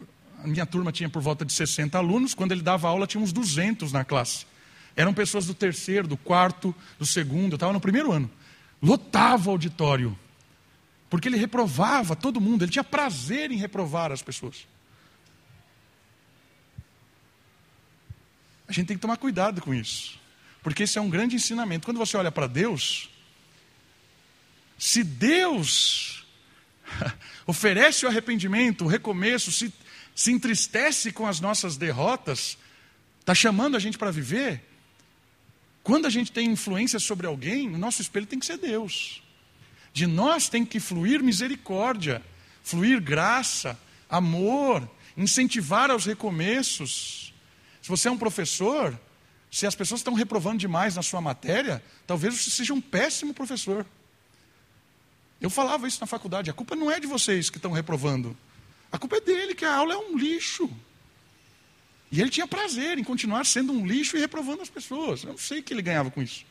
[0.42, 3.34] a minha turma tinha por volta de 60 alunos, quando ele dava aula tinha uns
[3.34, 4.46] 200 na classe.
[4.96, 8.30] Eram pessoas do terceiro, do quarto, do segundo, eu estava no primeiro ano.
[8.82, 10.18] Lotava o auditório.
[11.10, 14.68] Porque ele reprovava todo mundo, ele tinha prazer em reprovar as pessoas.
[18.68, 20.20] A gente tem que tomar cuidado com isso.
[20.62, 21.86] Porque isso é um grande ensinamento.
[21.86, 23.10] Quando você olha para Deus,
[24.78, 26.26] se Deus
[27.46, 29.74] oferece o arrependimento, o recomeço, se,
[30.16, 32.58] se entristece com as nossas derrotas,
[33.20, 34.64] está chamando a gente para viver,
[35.84, 39.22] quando a gente tem influência sobre alguém, o nosso espelho tem que ser Deus.
[39.92, 42.24] De nós tem que fluir misericórdia,
[42.64, 43.78] fluir graça,
[44.10, 47.34] amor, incentivar aos recomeços.
[47.82, 48.98] Se você é um professor,
[49.52, 53.86] se as pessoas estão reprovando demais na sua matéria, talvez você seja um péssimo professor.
[55.42, 58.36] Eu falava isso na faculdade, a culpa não é de vocês que estão reprovando.
[58.90, 60.70] A culpa é dele, que a aula é um lixo.
[62.14, 65.24] E ele tinha prazer em continuar sendo um lixo e reprovando as pessoas.
[65.24, 66.46] Eu não sei o que ele ganhava com isso.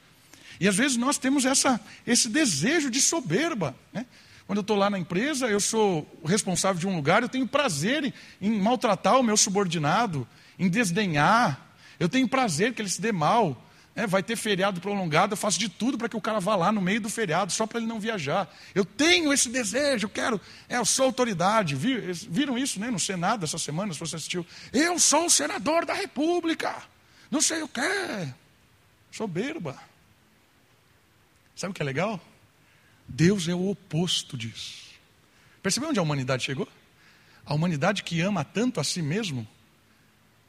[0.58, 3.72] E às vezes nós temos essa, esse desejo de soberba.
[3.92, 4.04] Né?
[4.44, 7.46] Quando eu estou lá na empresa, eu sou o responsável de um lugar, eu tenho
[7.46, 10.26] prazer em, em maltratar o meu subordinado,
[10.58, 11.76] em desdenhar.
[12.00, 13.64] Eu tenho prazer que ele se dê mal.
[13.94, 16.72] É, vai ter feriado prolongado, eu faço de tudo para que o cara vá lá
[16.72, 18.52] no meio do feriado, só para ele não viajar.
[18.74, 21.74] Eu tenho esse desejo, eu quero, é, eu sou autoridade.
[21.74, 24.46] Viram isso né, no Senado essa semana, se você assistiu?
[24.72, 26.82] Eu sou o senador da República,
[27.30, 28.32] não sei o quê.
[29.10, 29.78] Soberba.
[31.54, 32.18] Sabe o que é legal?
[33.06, 34.90] Deus é o oposto disso.
[35.62, 36.66] Percebeu onde a humanidade chegou?
[37.44, 39.46] A humanidade que ama tanto a si mesmo,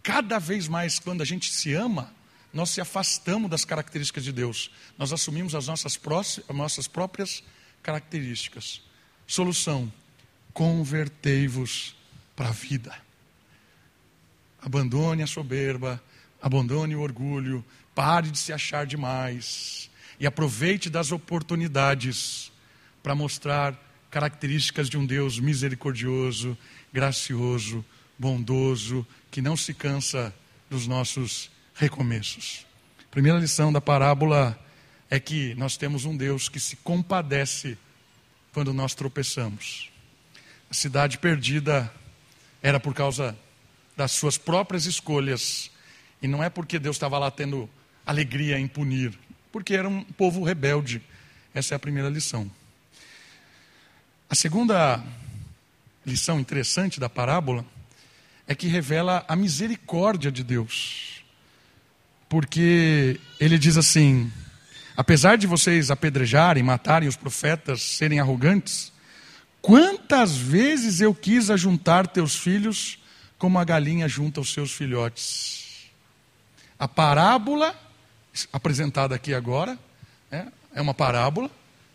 [0.02, 2.14] cada vez mais, quando a gente se ama,
[2.54, 4.70] nós se afastamos das características de Deus.
[4.98, 6.00] Nós assumimos as nossas,
[6.48, 7.44] as nossas próprias
[7.82, 8.82] características.
[9.26, 9.92] Solução:
[10.54, 11.96] convertei-vos
[12.36, 12.96] para a vida.
[14.62, 16.02] Abandone a soberba,
[16.42, 19.90] abandone o orgulho, pare de se achar demais
[20.20, 22.52] e aproveite das oportunidades
[23.02, 23.78] para mostrar
[24.10, 26.56] características de um Deus misericordioso,
[26.94, 27.84] gracioso,
[28.18, 30.34] bondoso, que não se cansa
[30.70, 32.66] dos nossos recomeços.
[33.10, 34.60] Primeira lição da parábola
[35.10, 37.78] é que nós temos um Deus que se compadece
[38.52, 39.92] quando nós tropeçamos.
[40.70, 41.92] A cidade perdida
[42.62, 43.38] era por causa
[43.96, 45.70] das suas próprias escolhas,
[46.22, 47.70] e não é porque Deus estava lá tendo
[48.06, 49.18] alegria em punir,
[49.52, 51.02] porque era um povo rebelde.
[51.54, 52.50] Essa é a primeira lição.
[54.30, 55.04] A segunda
[56.04, 57.64] lição interessante da parábola
[58.48, 61.13] é que revela a misericórdia de Deus.
[62.34, 64.34] Porque ele diz assim:
[64.98, 68.92] apesar de vocês apedrejarem, matarem os profetas, serem arrogantes,
[69.62, 72.98] quantas vezes eu quis ajuntar teus filhos
[73.38, 75.92] como a galinha junta os seus filhotes.
[76.80, 77.80] A parábola
[78.52, 79.78] apresentada aqui agora
[80.32, 81.52] é, é uma parábola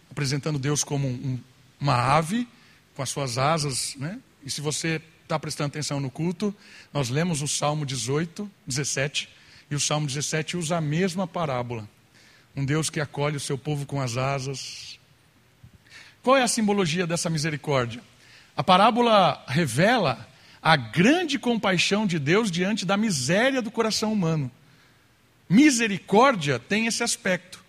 [0.09, 1.41] apresentando Deus como um,
[1.81, 2.47] uma ave
[2.95, 4.21] com as suas asas, né?
[4.45, 6.55] E se você está prestando atenção no culto,
[6.95, 9.37] nós lemos o Salmo 18, 17,
[9.71, 11.89] e o Salmo 17 usa a mesma parábola.
[12.57, 14.99] Um Deus que acolhe o seu povo com as asas.
[16.23, 18.03] Qual é a simbologia dessa misericórdia?
[18.57, 20.29] A parábola revela
[20.61, 24.51] a grande compaixão de Deus diante da miséria do coração humano.
[25.49, 27.65] Misericórdia tem esse aspecto.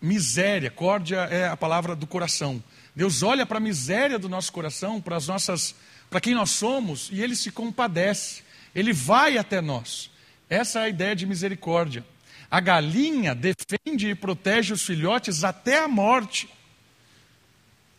[0.00, 2.62] Miséria, córdia é a palavra do coração.
[2.94, 5.74] Deus olha para a miséria do nosso coração, para as nossas
[6.08, 8.42] para quem nós somos e ele se compadece,
[8.74, 10.10] ele vai até nós.
[10.48, 12.04] Essa é a ideia de misericórdia.
[12.50, 16.48] A galinha defende e protege os filhotes até a morte.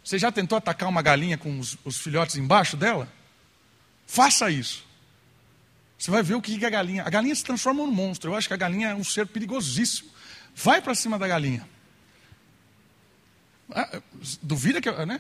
[0.04, 3.12] Você já tentou atacar uma galinha com os, os filhotes embaixo dela?
[4.06, 4.86] Faça isso.
[5.98, 7.04] Você vai ver o que é a galinha.
[7.04, 8.32] A galinha se transforma num monstro.
[8.32, 10.10] Eu acho que a galinha é um ser perigosíssimo.
[10.56, 11.68] Vai para cima da galinha.
[13.70, 14.02] Ah,
[14.42, 14.90] duvida que.
[15.06, 15.20] Né?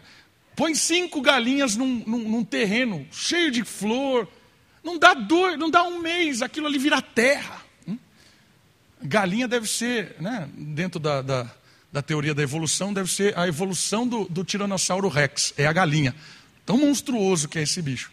[0.55, 4.27] Põe cinco galinhas num, num, num terreno cheio de flor.
[4.87, 7.61] Não dá dois, não dá um mês, aquilo ali vira terra.
[7.85, 7.97] Hum?
[9.03, 11.51] Galinha deve ser, né, dentro da, da,
[11.91, 15.53] da, teoria da evolução, deve ser a evolução do, do Tiranossauro Rex.
[15.57, 16.15] É a galinha.
[16.65, 18.09] Tão monstruoso que é esse bicho.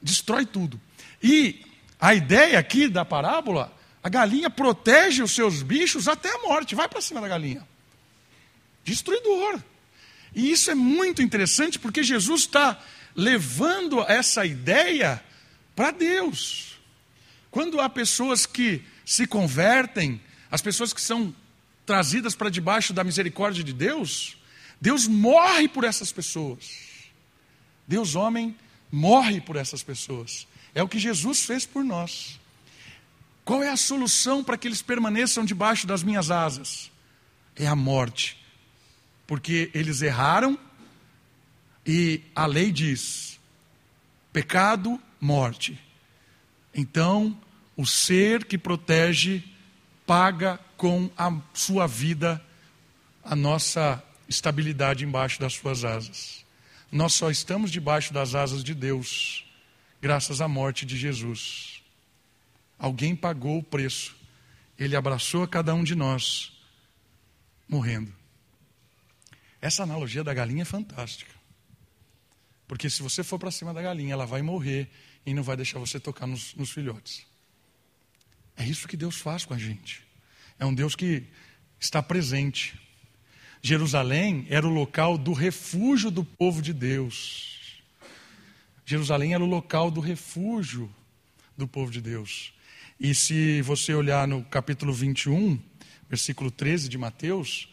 [0.00, 0.80] Destrói tudo.
[1.22, 1.60] E
[2.00, 3.70] a ideia aqui da parábola,
[4.02, 6.74] a galinha protege os seus bichos até a morte.
[6.74, 7.68] Vai para cima da galinha.
[8.82, 9.60] Destruidor.
[10.34, 12.82] E isso é muito interessante porque Jesus está
[13.14, 15.22] levando essa ideia
[15.74, 16.78] para Deus.
[17.50, 21.34] Quando há pessoas que se convertem, as pessoas que são
[21.86, 24.36] trazidas para debaixo da misericórdia de Deus,
[24.80, 26.70] Deus morre por essas pessoas.
[27.86, 28.56] Deus, homem,
[28.90, 30.46] morre por essas pessoas.
[30.74, 32.40] É o que Jesus fez por nós.
[33.44, 36.90] Qual é a solução para que eles permaneçam debaixo das minhas asas?
[37.54, 38.44] É a morte
[39.26, 40.58] porque eles erraram
[41.86, 43.38] e a lei diz:
[44.32, 45.80] pecado, morte.
[46.74, 47.40] Então,
[47.74, 49.42] o ser que protege
[50.06, 52.44] paga com a sua vida
[53.22, 56.44] a nossa estabilidade embaixo das suas asas.
[56.92, 59.46] Nós só estamos debaixo das asas de Deus,
[59.98, 61.82] graças à morte de Jesus.
[62.78, 64.14] Alguém pagou o preço,
[64.78, 66.52] ele abraçou a cada um de nós,
[67.66, 68.12] morrendo.
[69.58, 71.32] Essa analogia da galinha é fantástica.
[72.68, 74.90] Porque se você for para cima da galinha, ela vai morrer
[75.26, 77.26] e não vai deixar você tocar nos, nos filhotes.
[78.56, 80.02] É isso que Deus faz com a gente.
[80.58, 81.24] É um Deus que
[81.80, 82.78] está presente.
[83.62, 87.82] Jerusalém era o local do refúgio do povo de Deus.
[88.84, 90.92] Jerusalém era o local do refúgio
[91.56, 92.52] do povo de Deus.
[93.00, 95.58] E se você olhar no capítulo 21,
[96.08, 97.68] versículo 13 de Mateus,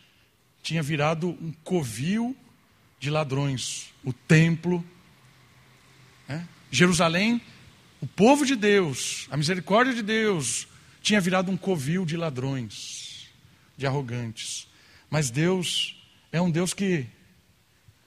[0.64, 2.36] tinha virado um covil
[3.00, 3.94] de ladrões.
[4.04, 4.84] O templo,
[6.28, 6.48] né?
[6.72, 7.42] Jerusalém,
[8.02, 10.68] o povo de Deus, a misericórdia de Deus,
[11.04, 13.30] tinha virado um covil de ladrões,
[13.78, 14.68] de arrogantes.
[15.08, 17.06] Mas Deus é um Deus que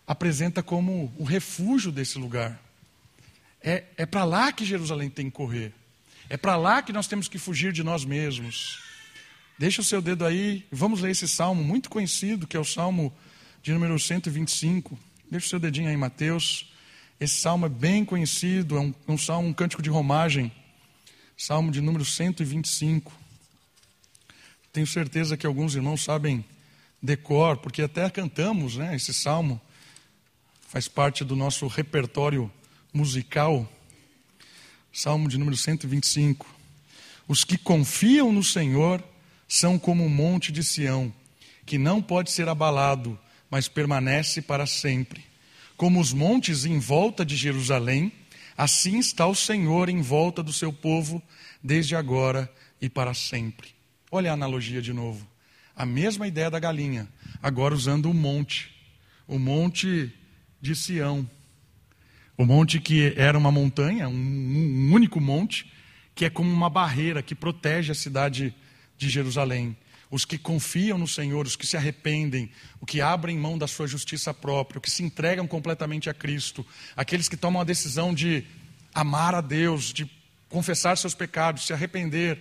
[0.05, 2.61] apresenta como o refúgio desse lugar.
[3.63, 5.73] É, é para lá que Jerusalém tem que correr.
[6.29, 8.83] É para lá que nós temos que fugir de nós mesmos.
[9.57, 13.15] Deixa o seu dedo aí, vamos ler esse salmo muito conhecido, que é o salmo
[13.63, 14.99] de número 125.
[15.31, 16.74] Deixa o seu dedinho aí, Mateus.
[17.25, 20.53] Esse salmo é bem conhecido, é um, um salmo, um cântico de romagem.
[21.39, 23.11] Salmo de número 125.
[24.71, 26.45] Tenho certeza que alguns irmãos sabem
[27.01, 29.59] decor, porque até cantamos né, esse salmo,
[30.69, 32.53] faz parte do nosso repertório
[32.93, 33.67] musical.
[34.93, 36.47] Salmo de número 125.
[37.27, 39.03] Os que confiam no Senhor
[39.49, 41.11] são como o monte de Sião,
[41.65, 43.19] que não pode ser abalado,
[43.51, 45.33] mas permanece para sempre.
[45.77, 48.13] Como os montes em volta de Jerusalém,
[48.57, 51.23] assim está o Senhor em volta do seu povo,
[51.63, 52.51] desde agora
[52.81, 53.69] e para sempre.
[54.11, 55.27] Olha a analogia de novo.
[55.75, 57.09] A mesma ideia da galinha,
[57.43, 58.73] agora usando o monte.
[59.27, 60.13] O monte
[60.61, 61.29] de Sião.
[62.37, 65.71] O monte que era uma montanha, um, único monte,
[66.15, 68.55] que é como uma barreira que protege a cidade
[68.97, 69.77] de Jerusalém.
[70.15, 72.49] Os que confiam no Senhor, os que se arrependem,
[72.81, 76.65] os que abrem mão da sua justiça própria, os que se entregam completamente a Cristo,
[76.95, 78.45] aqueles que tomam a decisão de
[78.95, 80.09] amar a Deus, de
[80.49, 82.39] confessar seus pecados, se arrepender,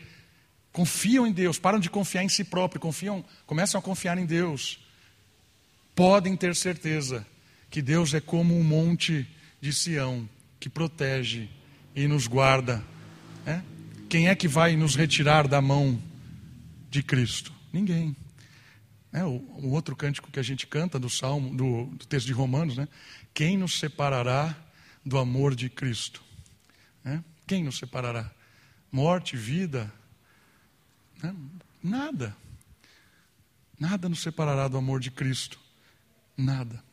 [0.71, 4.78] confiam em Deus, param de confiar em si próprio, confiam, começam a confiar em Deus.
[5.95, 7.26] Podem ter certeza
[7.71, 9.28] que Deus é como um monte
[9.59, 11.49] de Sião que protege
[11.95, 12.84] e nos guarda.
[13.43, 13.63] Né?
[14.07, 15.99] Quem é que vai nos retirar da mão
[16.91, 17.52] de Cristo?
[17.74, 18.15] Ninguém.
[19.11, 22.34] É, o, o, outro cântico que a gente canta do Salmo, do, do, texto de
[22.34, 22.88] Romanos, né?
[23.34, 24.55] Quem nos separará
[25.03, 26.24] do amor de Cristo?
[27.03, 27.19] É?
[27.47, 28.32] Quem nos separará?
[28.91, 29.91] Morte, vida?
[31.21, 31.36] Né?
[31.84, 32.38] Nada.
[33.80, 35.59] Nada nos separará do amor de Cristo.
[36.38, 36.84] Nada.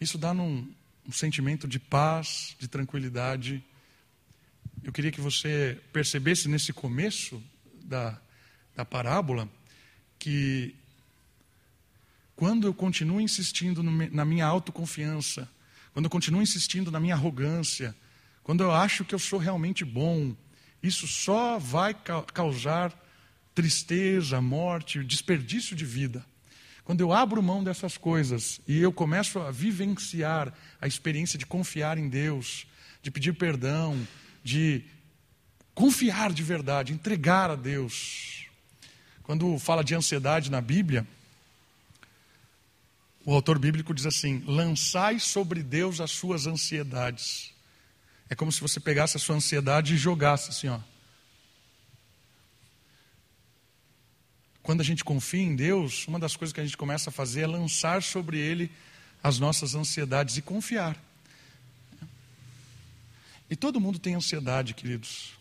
[0.00, 0.72] Isso dá num,
[1.06, 3.64] um sentimento de paz, de tranquilidade.
[4.82, 7.42] Eu queria que você percebesse nesse começo
[7.84, 8.20] da,
[8.74, 9.48] da parábola
[10.18, 10.74] que
[12.34, 15.48] quando eu continuo insistindo na minha autoconfiança,
[15.92, 17.96] quando eu continuo insistindo na minha arrogância,
[18.42, 20.36] quando eu acho que eu sou realmente bom,
[20.82, 21.94] isso só vai
[22.34, 22.92] causar
[23.54, 26.24] tristeza, morte, desperdício de vida.
[26.84, 31.96] Quando eu abro mão dessas coisas e eu começo a vivenciar a experiência de confiar
[31.96, 32.66] em Deus,
[33.02, 34.06] de pedir perdão,
[34.44, 34.84] de
[35.74, 38.35] confiar de verdade, entregar a Deus,
[39.26, 41.04] quando fala de ansiedade na Bíblia,
[43.24, 47.52] o autor bíblico diz assim: lançai sobre Deus as suas ansiedades.
[48.30, 50.78] É como se você pegasse a sua ansiedade e jogasse assim, ó.
[54.62, 57.40] Quando a gente confia em Deus, uma das coisas que a gente começa a fazer
[57.42, 58.70] é lançar sobre Ele
[59.24, 60.96] as nossas ansiedades e confiar.
[63.50, 65.35] E todo mundo tem ansiedade, queridos.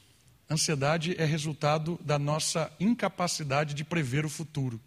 [0.49, 4.79] Ansiedade é resultado da nossa incapacidade de prever o futuro.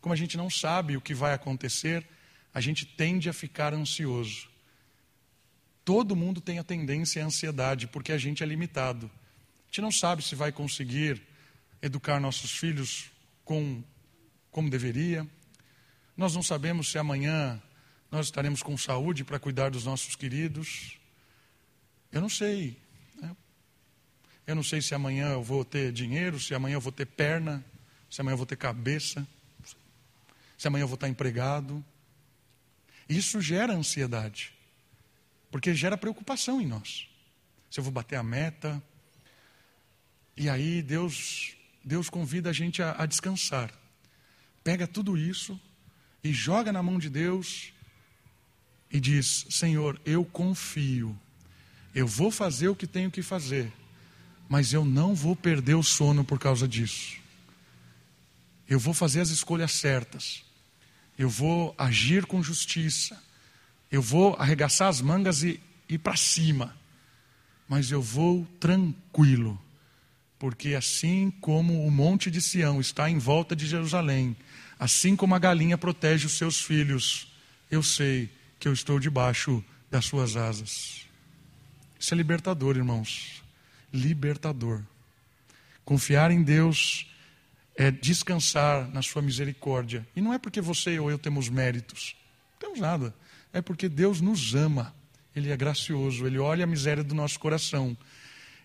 [0.00, 2.06] Como a gente não sabe o que vai acontecer,
[2.52, 4.48] a gente tende a ficar ansioso.
[5.84, 9.06] Todo mundo tem a tendência à ansiedade, porque a gente é limitado.
[9.06, 11.20] A gente não sabe se vai conseguir
[11.82, 13.10] educar nossos filhos
[13.44, 13.84] com,
[14.50, 15.26] como deveria.
[16.16, 17.62] Nós não sabemos se amanhã
[18.10, 20.98] nós estaremos com saúde para cuidar dos nossos queridos.
[22.10, 22.83] Eu não sei.
[24.46, 27.64] Eu não sei se amanhã eu vou ter dinheiro, se amanhã eu vou ter perna,
[28.10, 29.26] se amanhã eu vou ter cabeça,
[30.58, 31.82] se amanhã eu vou estar empregado.
[33.08, 34.52] Isso gera ansiedade,
[35.50, 37.08] porque gera preocupação em nós.
[37.70, 38.82] Se eu vou bater a meta.
[40.36, 43.72] E aí Deus, Deus convida a gente a, a descansar.
[44.62, 45.58] Pega tudo isso
[46.22, 47.72] e joga na mão de Deus
[48.90, 51.18] e diz: Senhor, eu confio,
[51.94, 53.72] eu vou fazer o que tenho que fazer
[54.48, 57.16] mas eu não vou perder o sono por causa disso.
[58.68, 60.42] Eu vou fazer as escolhas certas.
[61.18, 63.20] Eu vou agir com justiça.
[63.90, 66.76] Eu vou arregaçar as mangas e ir para cima.
[67.68, 69.60] Mas eu vou tranquilo.
[70.38, 74.36] Porque assim como o monte de Sião está em volta de Jerusalém,
[74.78, 77.32] assim como a galinha protege os seus filhos,
[77.70, 81.06] eu sei que eu estou debaixo das suas asas.
[81.98, 83.43] Isso é libertador, irmãos
[83.94, 84.82] libertador.
[85.84, 87.10] Confiar em Deus
[87.76, 90.06] é descansar na sua misericórdia.
[90.14, 92.16] E não é porque você ou eu temos méritos,
[92.52, 93.14] não temos nada.
[93.52, 94.94] É porque Deus nos ama.
[95.34, 97.96] Ele é gracioso, ele olha a miséria do nosso coração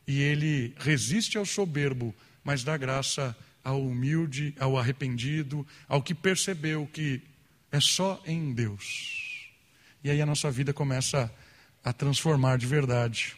[0.08, 2.14] e ele resiste ao soberbo,
[2.44, 7.22] mas dá graça ao humilde, ao arrependido, ao que percebeu que
[7.72, 9.50] é só em Deus.
[10.04, 11.32] E aí a nossa vida começa
[11.84, 13.36] a transformar de verdade.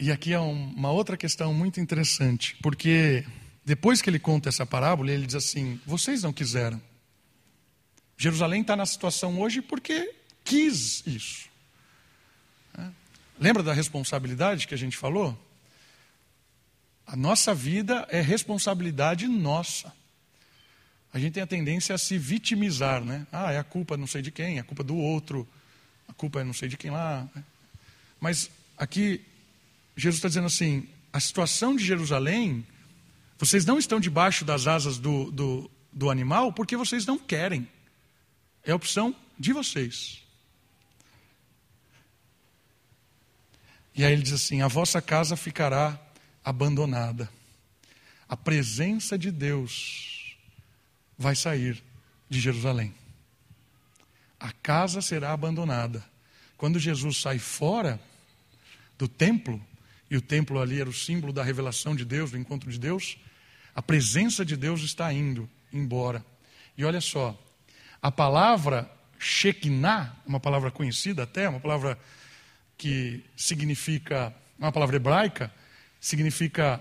[0.00, 3.22] E aqui é uma outra questão muito interessante, porque
[3.62, 6.80] depois que ele conta essa parábola, ele diz assim: vocês não quiseram.
[8.16, 11.50] Jerusalém está na situação hoje porque quis isso.
[13.38, 15.38] Lembra da responsabilidade que a gente falou?
[17.06, 19.92] A nossa vida é responsabilidade nossa.
[21.12, 23.26] A gente tem a tendência a se vitimizar, né?
[23.30, 25.46] Ah, é a culpa não sei de quem, é a culpa do outro,
[26.08, 27.28] a culpa é não sei de quem lá.
[28.18, 29.24] Mas aqui,
[30.00, 32.66] Jesus está dizendo assim: a situação de Jerusalém,
[33.38, 37.68] vocês não estão debaixo das asas do, do, do animal porque vocês não querem.
[38.64, 40.22] É opção de vocês.
[43.94, 46.00] E aí ele diz assim: a vossa casa ficará
[46.42, 47.30] abandonada.
[48.26, 50.36] A presença de Deus
[51.18, 51.82] vai sair
[52.28, 52.94] de Jerusalém.
[54.38, 56.02] A casa será abandonada.
[56.56, 58.00] Quando Jesus sai fora
[58.96, 59.62] do templo,
[60.10, 63.16] e o templo ali era o símbolo da revelação de Deus, do encontro de Deus,
[63.74, 66.24] a presença de Deus está indo embora.
[66.76, 67.40] E olha só,
[68.02, 71.98] a palavra Shekinah, uma palavra conhecida até, uma palavra
[72.76, 75.52] que significa, uma palavra hebraica,
[76.00, 76.80] significa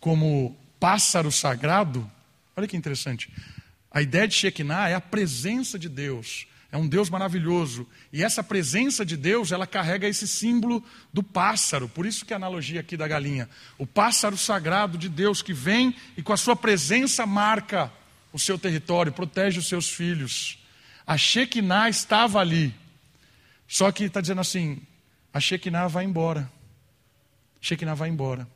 [0.00, 2.10] como pássaro sagrado.
[2.56, 3.30] Olha que interessante.
[3.90, 6.46] A ideia de Shekinah é a presença de Deus.
[6.70, 7.88] É um Deus maravilhoso.
[8.12, 11.88] E essa presença de Deus, ela carrega esse símbolo do pássaro.
[11.88, 13.48] Por isso que a analogia aqui da galinha.
[13.78, 17.90] O pássaro sagrado de Deus que vem e com a sua presença marca
[18.32, 20.58] o seu território, protege os seus filhos.
[21.06, 22.74] A Shekinah estava ali.
[23.66, 24.82] Só que está dizendo assim:
[25.32, 26.50] a Shekinah vai embora.
[27.60, 28.46] Shekinah vai embora.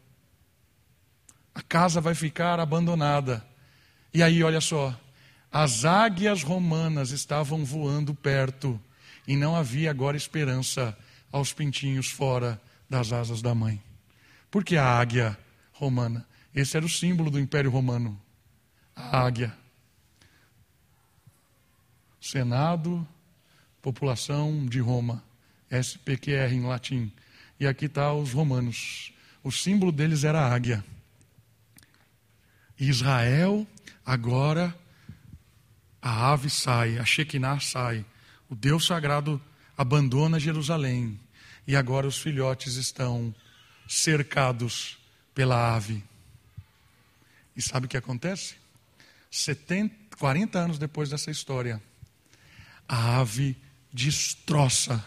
[1.55, 3.45] A casa vai ficar abandonada.
[4.13, 4.95] E aí, olha só,
[5.53, 8.81] as águias romanas estavam voando perto
[9.29, 10.97] e não havia agora esperança
[11.31, 13.81] aos pintinhos fora das asas da mãe.
[14.51, 15.39] Por que a águia
[15.73, 16.27] romana?
[16.55, 18.19] Esse era o símbolo do Império Romano.
[18.97, 19.55] A águia.
[22.21, 23.07] Senado,
[23.81, 25.23] população de Roma,
[25.71, 27.13] SPQR em latim.
[27.61, 29.13] E aqui está os romanos.
[29.43, 30.85] O símbolo deles era a águia.
[32.79, 33.67] Israel,
[34.05, 34.75] agora,
[36.03, 38.05] a ave sai, a Shekinah sai.
[38.51, 39.41] O Deus sagrado
[39.79, 41.19] abandona Jerusalém.
[41.65, 43.33] E agora os filhotes estão
[43.89, 44.99] cercados
[45.33, 46.03] pela ave.
[47.57, 48.57] E sabe o que acontece?
[49.31, 51.81] 70, 40 anos depois dessa história,
[52.89, 53.57] a ave
[53.93, 55.05] destroça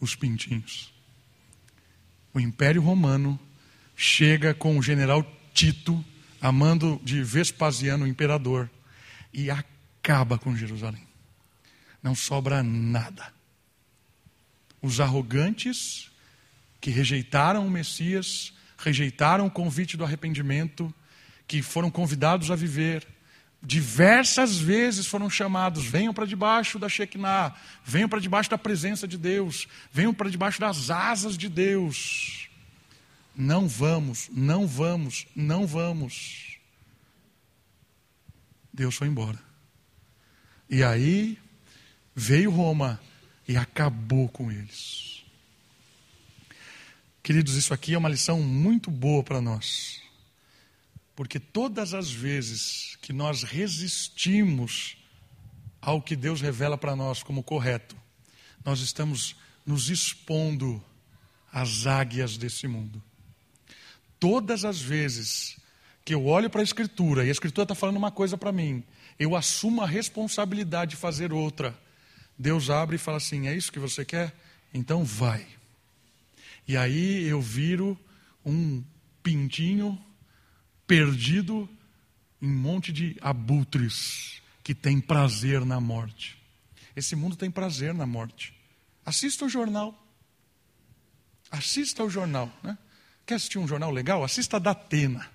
[0.00, 0.92] os pintinhos.
[2.34, 3.38] O Império Romano
[3.96, 6.04] chega com o general Tito,
[6.40, 8.68] amando de Vespasiano, o imperador,
[9.32, 9.50] e
[10.08, 11.06] acaba com Jerusalém.
[12.02, 13.30] Não sobra nada.
[14.80, 16.10] Os arrogantes
[16.80, 20.94] que rejeitaram o Messias, rejeitaram o convite do arrependimento,
[21.46, 23.06] que foram convidados a viver,
[23.62, 27.54] diversas vezes foram chamados: venham para debaixo da Shekinah,
[27.84, 32.48] venham para debaixo da presença de Deus, venham para debaixo das asas de Deus.
[33.36, 36.56] Não vamos, não vamos, não vamos.
[38.72, 39.47] Deus foi embora.
[40.68, 41.38] E aí
[42.14, 43.00] veio Roma
[43.46, 45.24] e acabou com eles.
[47.22, 50.02] Queridos, isso aqui é uma lição muito boa para nós.
[51.16, 54.96] Porque todas as vezes que nós resistimos
[55.80, 57.96] ao que Deus revela para nós como correto,
[58.64, 60.82] nós estamos nos expondo
[61.52, 63.02] às águias desse mundo.
[64.20, 65.56] Todas as vezes
[66.04, 68.82] que eu olho para a Escritura e a Escritura está falando uma coisa para mim,
[69.18, 71.78] eu assumo a responsabilidade de fazer outra.
[72.38, 74.34] Deus abre e fala assim: é isso que você quer?
[74.72, 75.46] Então vai.
[76.66, 77.98] E aí eu viro
[78.44, 78.82] um
[79.22, 79.98] pintinho
[80.86, 81.68] perdido
[82.40, 86.38] em um monte de abutres que tem prazer na morte.
[86.94, 88.54] Esse mundo tem prazer na morte.
[89.04, 89.94] Assista o jornal.
[91.50, 92.52] Assista o jornal.
[92.62, 92.76] Né?
[93.24, 94.22] Quer assistir um jornal legal?
[94.22, 95.28] Assista a Datena.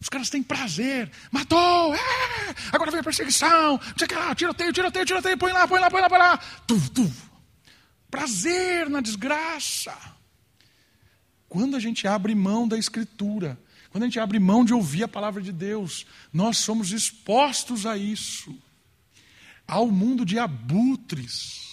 [0.00, 1.10] Os caras têm prazer.
[1.30, 1.94] Matou!
[1.94, 1.98] É!
[2.72, 3.80] Agora vem a perseguição.
[4.12, 4.34] Lá.
[4.34, 5.38] Tiroteio, tiroteio, tiroteio.
[5.38, 6.38] Põe lá, põe lá, põe lá, põe lá.
[6.66, 7.12] Tu, tu.
[8.10, 9.96] Prazer na desgraça.
[11.48, 13.58] Quando a gente abre mão da Escritura,
[13.90, 17.96] quando a gente abre mão de ouvir a palavra de Deus, nós somos expostos a
[17.96, 18.54] isso,
[19.66, 21.66] ao mundo de abutres.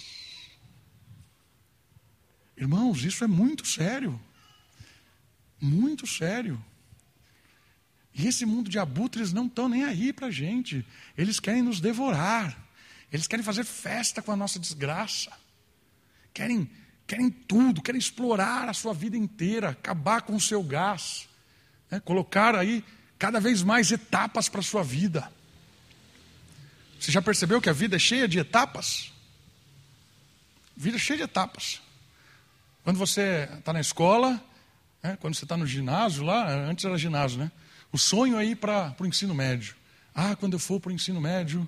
[2.58, 4.20] Irmãos, isso é muito sério.
[5.60, 6.64] Muito sério.
[8.16, 10.86] E esse mundo de abutres não estão nem aí para a gente.
[11.18, 12.58] Eles querem nos devorar.
[13.12, 15.32] Eles querem fazer festa com a nossa desgraça.
[16.34, 16.70] Querem
[17.06, 21.30] querem tudo, querem explorar a sua vida inteira, acabar com o seu gás,
[21.92, 22.00] né?
[22.00, 22.84] colocar aí
[23.20, 25.32] cada vez mais etapas para a sua vida.
[27.00, 29.14] Você já percebeu que a vida é cheia de etapas?
[30.76, 31.80] Vida é cheia de etapas.
[32.84, 34.42] Quando você está na escola,
[35.04, 37.52] É, quando você está no ginásio lá, antes era ginásio, né?
[37.96, 39.74] O sonho é ir para o ensino médio.
[40.14, 41.66] Ah, quando eu for para o ensino médio.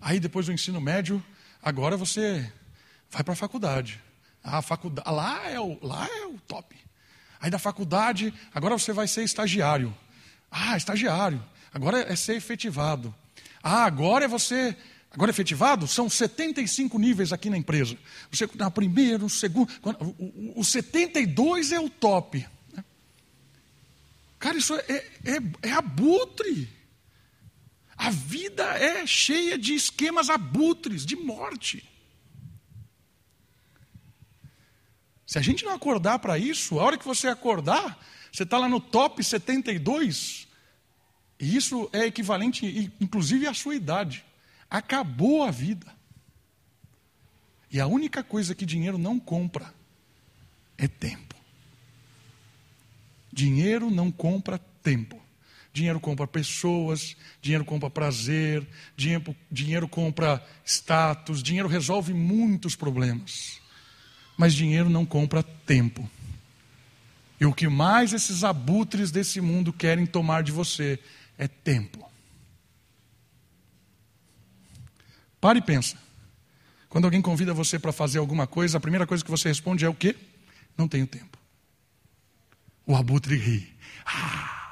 [0.00, 1.20] Aí depois do ensino médio,
[1.60, 2.48] agora você
[3.10, 4.00] vai para a faculdade.
[4.40, 6.76] Ah, a faculdade, lá é o, lá é o top.
[7.40, 9.92] Aí da faculdade, agora você vai ser estagiário.
[10.48, 11.44] Ah, estagiário.
[11.74, 13.12] Agora é ser efetivado.
[13.60, 14.76] Ah, agora é você.
[15.10, 15.88] Agora é efetivado?
[15.88, 17.98] São 75 níveis aqui na empresa.
[18.30, 19.68] Você na primeiro, segundo.
[19.82, 22.46] O, o, o 72 é o top.
[24.42, 26.68] Cara, isso é, é, é abutre.
[27.96, 31.88] A vida é cheia de esquemas abutres, de morte.
[35.24, 38.68] Se a gente não acordar para isso, a hora que você acordar, você está lá
[38.68, 40.48] no top 72,
[41.38, 44.24] e isso é equivalente, inclusive, à sua idade.
[44.68, 45.86] Acabou a vida.
[47.70, 49.72] E a única coisa que dinheiro não compra
[50.76, 51.31] é tempo.
[53.32, 55.20] Dinheiro não compra tempo.
[55.72, 63.62] Dinheiro compra pessoas, dinheiro compra prazer, dinheiro, dinheiro compra status, dinheiro resolve muitos problemas
[64.36, 66.08] mas dinheiro não compra tempo.
[67.40, 70.98] E o que mais esses abutres desse mundo querem tomar de você
[71.36, 72.08] é tempo.
[75.40, 75.96] Pare e pensa.
[76.88, 79.88] Quando alguém convida você para fazer alguma coisa, a primeira coisa que você responde é
[79.88, 80.14] o quê?
[80.76, 81.38] Não tenho tempo.
[82.86, 83.72] O abutre ri.
[84.04, 84.62] Ah.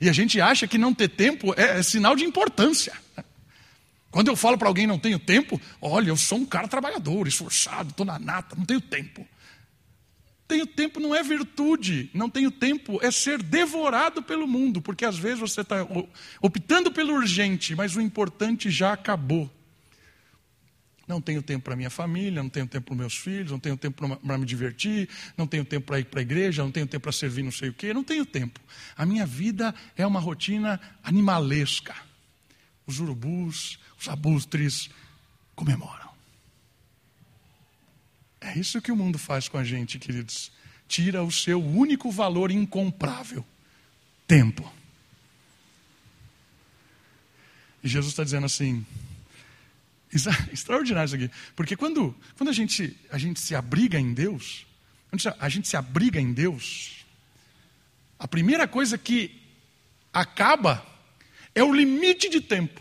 [0.00, 2.92] E a gente acha que não ter tempo é, é sinal de importância.
[4.10, 7.90] Quando eu falo para alguém não tenho tempo, olha, eu sou um cara trabalhador, esforçado,
[7.90, 9.26] estou na nata, não tenho tempo.
[10.48, 15.16] Tenho tempo não é virtude, não tenho tempo é ser devorado pelo mundo, porque às
[15.16, 15.86] vezes você está
[16.42, 19.48] optando pelo urgente, mas o importante já acabou.
[21.10, 24.16] Não tenho tempo para minha família, não tenho tempo para meus filhos, não tenho tempo
[24.16, 27.10] para me divertir, não tenho tempo para ir para a igreja, não tenho tempo para
[27.10, 28.60] servir não sei o quê, não tenho tempo.
[28.96, 31.96] A minha vida é uma rotina animalesca.
[32.86, 34.88] Os urubus, os abutres
[35.56, 36.10] comemoram.
[38.40, 40.52] É isso que o mundo faz com a gente, queridos.
[40.86, 43.44] Tira o seu único valor incomprável:
[44.28, 44.72] tempo.
[47.82, 48.86] E Jesus está dizendo assim,
[50.52, 54.66] extraordinário isso aqui, porque quando, quando a, gente, a gente se abriga em Deus,
[55.38, 57.04] a gente se abriga em Deus,
[58.18, 59.40] a primeira coisa que
[60.12, 60.84] acaba
[61.54, 62.80] é o limite de tempo.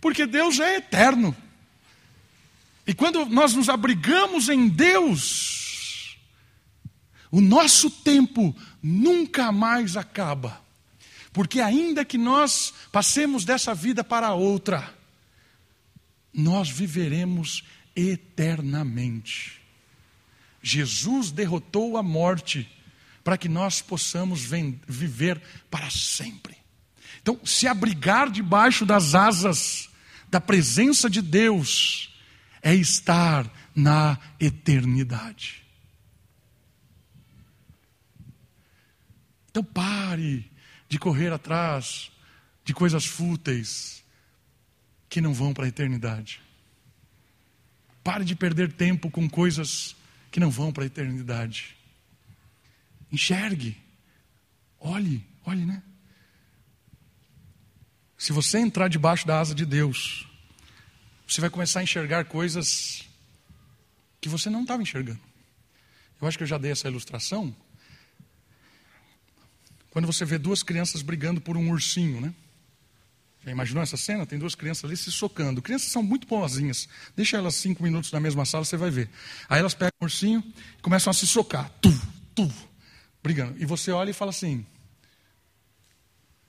[0.00, 1.34] Porque Deus é eterno.
[2.86, 6.18] E quando nós nos abrigamos em Deus,
[7.30, 10.62] o nosso tempo nunca mais acaba.
[11.32, 14.94] Porque ainda que nós passemos dessa vida para outra,
[16.34, 17.62] nós viveremos
[17.94, 19.60] eternamente.
[20.62, 22.68] Jesus derrotou a morte
[23.22, 24.42] para que nós possamos
[24.86, 26.56] viver para sempre.
[27.22, 29.88] Então, se abrigar debaixo das asas
[30.28, 32.14] da presença de Deus
[32.60, 35.64] é estar na eternidade.
[39.50, 40.50] Então pare
[40.88, 42.10] de correr atrás
[42.64, 44.03] de coisas fúteis
[45.08, 46.40] que não vão para a eternidade.
[48.02, 49.96] Pare de perder tempo com coisas
[50.30, 51.76] que não vão para a eternidade.
[53.10, 53.76] Enxergue.
[54.78, 55.82] Olhe, olhe, né?
[58.18, 60.26] Se você entrar debaixo da asa de Deus,
[61.26, 63.04] você vai começar a enxergar coisas
[64.20, 65.20] que você não estava enxergando.
[66.20, 67.54] Eu acho que eu já dei essa ilustração.
[69.90, 72.34] Quando você vê duas crianças brigando por um ursinho, né?
[73.44, 74.24] Já imaginou essa cena?
[74.24, 75.60] Tem duas crianças ali se socando.
[75.60, 76.88] Crianças são muito boazinhas.
[77.14, 79.10] Deixa elas cinco minutos na mesma sala, você vai ver.
[79.48, 80.42] Aí elas pegam o ursinho
[80.78, 81.70] e começam a se socar.
[81.82, 81.92] Tu,
[82.34, 82.50] tu,
[83.22, 83.54] brigando.
[83.60, 84.64] E você olha e fala assim: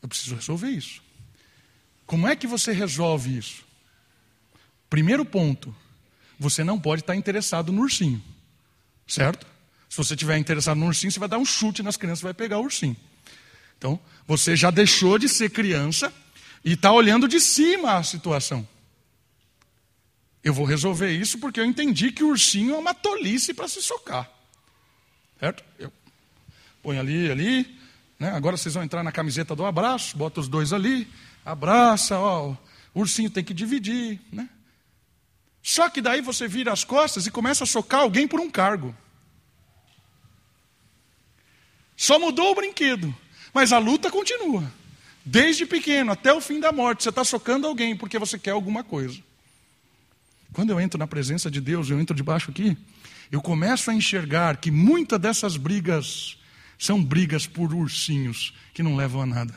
[0.01, 1.03] Eu preciso resolver isso.
[2.05, 3.65] Como é que você resolve isso?
[4.89, 5.75] Primeiro ponto,
[6.39, 8.23] você não pode estar interessado no ursinho,
[9.05, 9.45] certo?
[9.89, 12.33] Se você estiver interessado no ursinho, você vai dar um chute nas crianças e vai
[12.33, 12.95] pegar o ursinho.
[13.77, 16.13] Então, você já deixou de ser criança
[16.65, 18.67] e está olhando de cima a situação.
[20.43, 23.81] Eu vou resolver isso porque eu entendi que o ursinho é uma tolice para se
[23.83, 24.29] socar.
[25.39, 25.63] Certo?
[25.77, 25.93] Eu
[26.81, 27.79] ponho ali, ali.
[28.19, 28.31] Né?
[28.31, 31.07] Agora vocês vão entrar na camiseta do abraço, bota os dois ali,
[31.43, 32.55] abraça, ó,
[32.93, 34.49] o ursinho tem que dividir, né?
[35.61, 38.95] Só que daí você vira as costas e começa a socar alguém por um cargo.
[41.97, 43.13] Só mudou o brinquedo,
[43.53, 44.71] mas a luta continua.
[45.25, 48.83] Desde pequeno até o fim da morte, você está socando alguém porque você quer alguma
[48.83, 49.19] coisa.
[50.53, 52.77] Quando eu entro na presença de Deus, eu entro debaixo aqui,
[53.31, 56.37] eu começo a enxergar que muitas dessas brigas
[56.77, 59.55] são brigas por ursinhos que não levam a nada.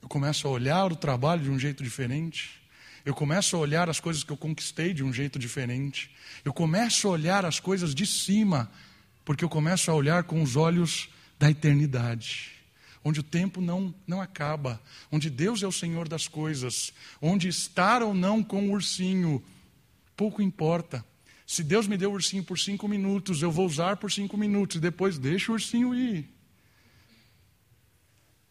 [0.00, 2.62] Eu começo a olhar o trabalho de um jeito diferente.
[3.04, 6.10] Eu começo a olhar as coisas que eu conquistei de um jeito diferente.
[6.42, 8.70] Eu começo a olhar as coisas de cima,
[9.26, 12.53] porque eu começo a olhar com os olhos da eternidade.
[13.04, 14.82] Onde o tempo não, não acaba,
[15.12, 19.44] onde Deus é o Senhor das coisas, onde estar ou não com o ursinho,
[20.16, 21.04] pouco importa.
[21.46, 24.76] Se Deus me deu o ursinho por cinco minutos, eu vou usar por cinco minutos,
[24.76, 26.26] e depois deixa o ursinho ir.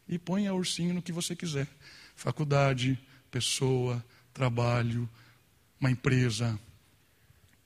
[0.07, 1.67] E ponha o ursinho no que você quiser:
[2.15, 2.99] faculdade,
[3.31, 5.09] pessoa, trabalho,
[5.79, 6.59] uma empresa,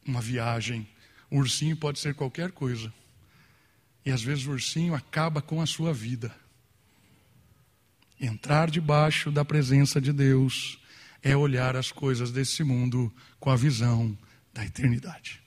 [0.05, 0.87] uma viagem.
[1.29, 2.93] O ursinho pode ser qualquer coisa.
[4.05, 6.33] E às vezes o ursinho acaba com a sua vida.
[8.19, 10.79] Entrar debaixo da presença de Deus
[11.21, 14.17] é olhar as coisas desse mundo com a visão
[14.53, 15.41] da eternidade.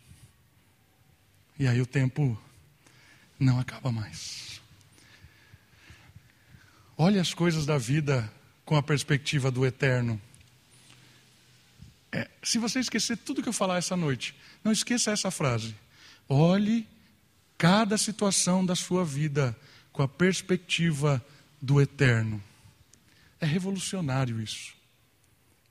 [1.58, 2.40] E aí o tempo
[3.38, 4.60] não acaba mais.
[6.96, 8.30] Olhe as coisas da vida
[8.64, 10.20] com a perspectiva do eterno.
[12.12, 15.74] É, se você esquecer tudo que eu falar essa noite, não esqueça essa frase.
[16.28, 16.86] Olhe
[17.56, 19.56] cada situação da sua vida
[19.92, 21.24] com a perspectiva
[21.60, 22.42] do eterno.
[23.40, 24.74] É revolucionário isso.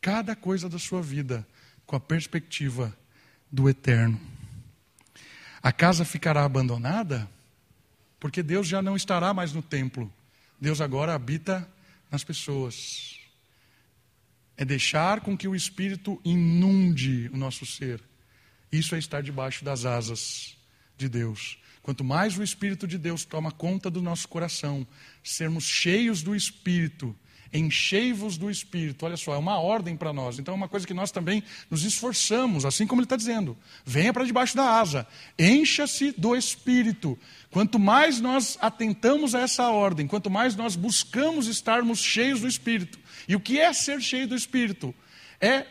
[0.01, 1.47] Cada coisa da sua vida
[1.85, 2.95] com a perspectiva
[3.51, 4.19] do eterno.
[5.61, 7.29] A casa ficará abandonada
[8.19, 10.11] porque Deus já não estará mais no templo.
[10.59, 11.67] Deus agora habita
[12.11, 13.19] nas pessoas
[14.59, 18.01] é deixar com que o Espírito inunde o nosso ser.
[18.69, 20.57] Isso é estar debaixo das asas
[20.97, 21.57] de Deus.
[21.81, 24.85] Quanto mais o Espírito de Deus toma conta do nosso coração,
[25.23, 27.15] sermos cheios do Espírito,
[27.53, 29.05] enchei-vos do Espírito.
[29.05, 30.39] Olha só, é uma ordem para nós.
[30.39, 33.57] Então é uma coisa que nós também nos esforçamos, assim como ele está dizendo.
[33.85, 37.17] Venha para debaixo da asa, encha-se do Espírito.
[37.51, 42.99] Quanto mais nós atentamos a essa ordem, quanto mais nós buscamos estarmos cheios do Espírito.
[43.27, 44.93] E o que é ser cheio do Espírito?
[45.41, 45.65] É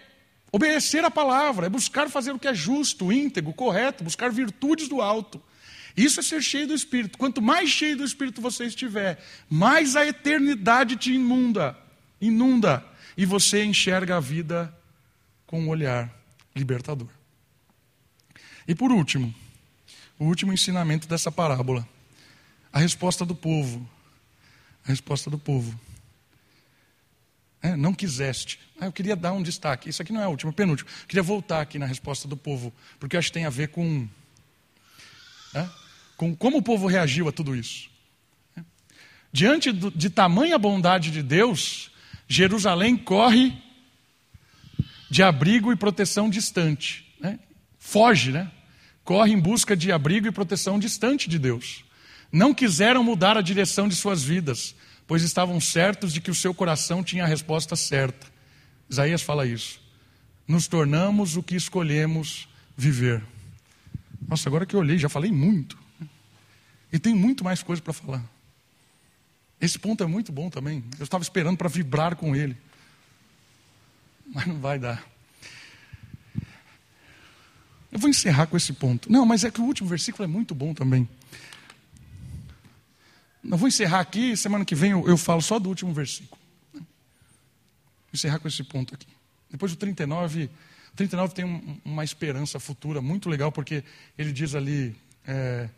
[0.50, 5.00] obedecer a palavra, é buscar fazer o que é justo, íntegro, correto, buscar virtudes do
[5.00, 5.40] alto.
[5.98, 7.18] Isso é ser cheio do Espírito.
[7.18, 9.20] Quanto mais cheio do Espírito você estiver,
[9.50, 11.76] mais a eternidade te inunda,
[12.20, 12.86] inunda,
[13.16, 14.72] e você enxerga a vida
[15.44, 16.08] com um olhar
[16.54, 17.08] libertador.
[18.66, 19.34] E por último,
[20.20, 21.86] o último ensinamento dessa parábola.
[22.72, 23.84] A resposta do povo.
[24.84, 25.78] A resposta do povo.
[27.60, 28.60] É, não quiseste.
[28.80, 29.90] Ah, eu queria dar um destaque.
[29.90, 30.88] Isso aqui não é o último, é penúltimo.
[30.88, 34.06] Eu queria voltar aqui na resposta do povo, porque acho que tem a ver com,
[35.54, 35.68] é,
[36.18, 37.88] com como o povo reagiu a tudo isso.
[39.32, 41.92] Diante do, de tamanha bondade de Deus,
[42.26, 43.56] Jerusalém corre
[45.08, 47.06] de abrigo e proteção distante.
[47.20, 47.38] Né?
[47.78, 48.50] Foge, né?
[49.04, 51.84] corre em busca de abrigo e proteção distante de Deus.
[52.32, 54.74] Não quiseram mudar a direção de suas vidas,
[55.06, 58.26] pois estavam certos de que o seu coração tinha a resposta certa.
[58.90, 59.80] Isaías fala isso.
[60.48, 63.22] Nos tornamos o que escolhemos viver.
[64.26, 65.78] Nossa, agora que eu olhei, já falei muito.
[66.92, 68.24] E tem muito mais coisa para falar.
[69.60, 70.84] Esse ponto é muito bom também.
[70.98, 72.56] Eu estava esperando para vibrar com ele.
[74.26, 75.04] Mas não vai dar.
[77.90, 79.10] Eu vou encerrar com esse ponto.
[79.10, 81.08] Não, mas é que o último versículo é muito bom também.
[83.42, 86.38] Não vou encerrar aqui, semana que vem eu, eu falo só do último versículo.
[86.74, 86.82] Vou
[88.12, 89.06] encerrar com esse ponto aqui.
[89.50, 90.50] Depois do 39,
[90.94, 93.82] 39 tem um, uma esperança futura muito legal, porque
[94.18, 94.94] ele diz ali:
[95.26, 95.68] é,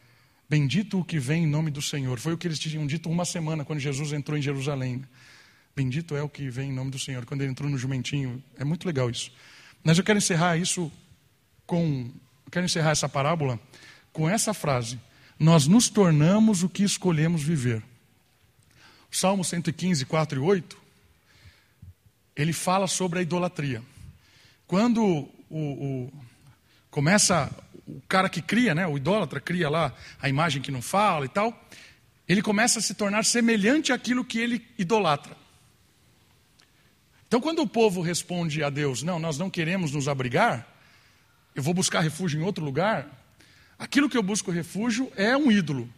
[0.50, 2.18] Bendito o que vem em nome do Senhor.
[2.18, 5.04] Foi o que eles tinham dito uma semana quando Jesus entrou em Jerusalém.
[5.76, 7.24] Bendito é o que vem em nome do Senhor.
[7.24, 8.42] Quando ele entrou no jumentinho.
[8.58, 9.30] É muito legal isso.
[9.84, 10.90] Mas eu quero encerrar isso
[11.64, 12.10] com.
[12.50, 13.60] Quero encerrar essa parábola
[14.12, 14.98] com essa frase:
[15.38, 17.80] Nós nos tornamos o que escolhemos viver.
[19.08, 20.76] O Salmo 115, 4 e 8,
[22.34, 23.84] ele fala sobre a idolatria.
[24.66, 26.12] Quando o, o,
[26.90, 27.56] começa
[27.96, 31.28] o cara que cria, né, o idólatra cria lá a imagem que não fala e
[31.28, 31.68] tal,
[32.28, 35.36] ele começa a se tornar semelhante àquilo que ele idolatra.
[37.26, 40.66] Então, quando o povo responde a Deus, não, nós não queremos nos abrigar,
[41.54, 43.08] eu vou buscar refúgio em outro lugar,
[43.78, 45.88] aquilo que eu busco refúgio é um ídolo.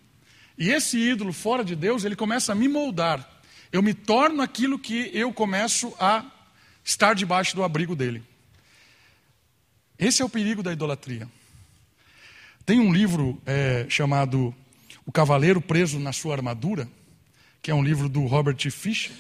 [0.59, 3.29] E esse ídolo fora de Deus, ele começa a me moldar.
[3.71, 6.25] Eu me torno aquilo que eu começo a
[6.85, 8.23] estar debaixo do abrigo dele.
[9.99, 11.29] Esse é o perigo da idolatria.
[12.65, 14.55] Tem um livro é, chamado
[15.05, 16.89] O Cavaleiro Preso na Sua Armadura,
[17.61, 19.13] que é um livro do Robert Fisher.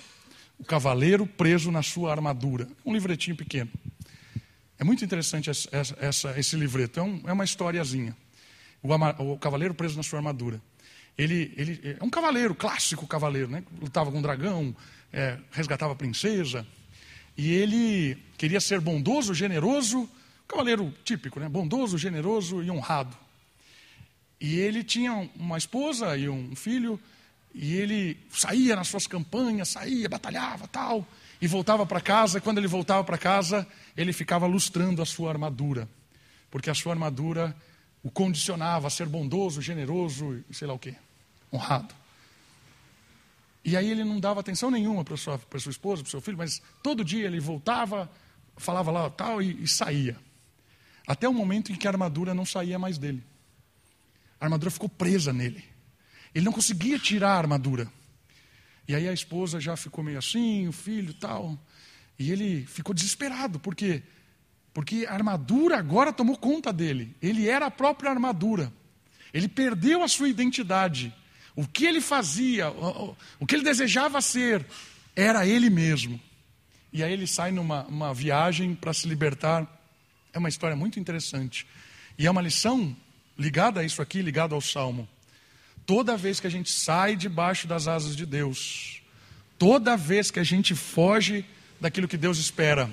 [0.58, 2.68] O Cavaleiro Preso na Sua Armadura.
[2.84, 3.70] Um livretinho pequeno.
[4.78, 5.68] É muito interessante essa,
[6.00, 8.16] essa, esse livreto, é, é uma historiazinha.
[8.82, 8.92] O,
[9.32, 10.60] o, cavaleiro preso na sua armadura.
[11.16, 13.62] Ele, ele é um cavaleiro, clássico cavaleiro, né?
[13.80, 14.74] lutava com um dragão,
[15.12, 16.66] é, resgatava a princesa.
[17.36, 20.08] E ele queria ser bondoso, generoso,
[20.48, 21.48] cavaleiro típico, né?
[21.48, 23.16] bondoso, generoso e honrado.
[24.42, 26.98] E ele tinha uma esposa e um filho,
[27.54, 31.06] e ele saía nas suas campanhas, saía, batalhava, tal,
[31.40, 32.38] e voltava para casa.
[32.38, 33.64] E quando ele voltava para casa,
[33.96, 35.88] ele ficava lustrando a sua armadura,
[36.50, 37.56] porque a sua armadura
[38.02, 40.96] o condicionava a ser bondoso, generoso, sei lá o quê,
[41.52, 41.94] honrado.
[43.64, 46.60] E aí ele não dava atenção nenhuma para sua, sua esposa, para seu filho, mas
[46.82, 48.10] todo dia ele voltava,
[48.56, 50.16] falava lá tal e, e saía.
[51.06, 53.22] Até o momento em que a armadura não saía mais dele.
[54.42, 55.62] A armadura ficou presa nele.
[56.34, 57.86] Ele não conseguia tirar a armadura.
[58.88, 61.56] E aí a esposa já ficou meio assim, o filho tal.
[62.18, 64.02] E ele ficou desesperado, por quê?
[64.74, 67.14] Porque a armadura agora tomou conta dele.
[67.22, 68.72] Ele era a própria armadura.
[69.32, 71.14] Ele perdeu a sua identidade.
[71.54, 74.66] O que ele fazia, o que ele desejava ser,
[75.14, 76.20] era ele mesmo.
[76.92, 79.68] E aí ele sai numa viagem para se libertar.
[80.32, 81.64] É uma história muito interessante.
[82.18, 82.96] E é uma lição
[83.42, 85.08] ligada a isso aqui, ligada ao Salmo.
[85.84, 89.02] Toda vez que a gente sai debaixo das asas de Deus,
[89.58, 91.44] toda vez que a gente foge
[91.80, 92.88] daquilo que Deus espera,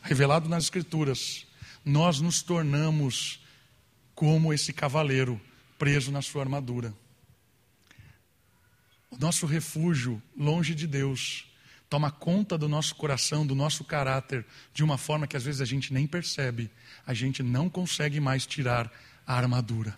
[0.00, 1.44] revelado nas Escrituras,
[1.84, 3.40] nós nos tornamos
[4.14, 5.40] como esse cavaleiro
[5.76, 6.94] preso na sua armadura.
[9.10, 11.44] O nosso refúgio, longe de Deus,
[11.90, 15.64] toma conta do nosso coração, do nosso caráter, de uma forma que às vezes a
[15.64, 16.70] gente nem percebe,
[17.04, 18.90] a gente não consegue mais tirar
[19.26, 19.96] a armadura.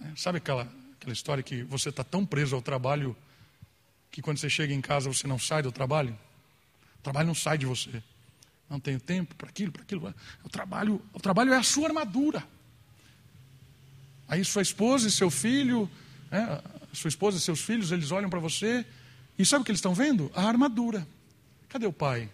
[0.00, 3.16] É, sabe aquela, aquela história que você está tão preso ao trabalho
[4.10, 6.18] que quando você chega em casa você não sai do trabalho?
[6.98, 8.02] O trabalho não sai de você.
[8.68, 10.14] Não tenho tempo para aquilo, para aquilo.
[10.44, 12.46] O trabalho, o trabalho é a sua armadura.
[14.28, 15.90] Aí sua esposa e seu filho,
[16.30, 18.84] né, sua esposa e seus filhos, eles olham para você
[19.38, 20.30] e sabe o que eles estão vendo?
[20.34, 21.06] A armadura.
[21.68, 22.30] Cadê o pai?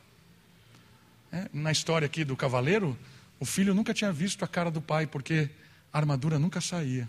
[1.33, 2.99] É, na história aqui do cavaleiro,
[3.41, 5.51] o filho nunca tinha visto a cara do pai, porque
[5.93, 7.09] a armadura nunca saía.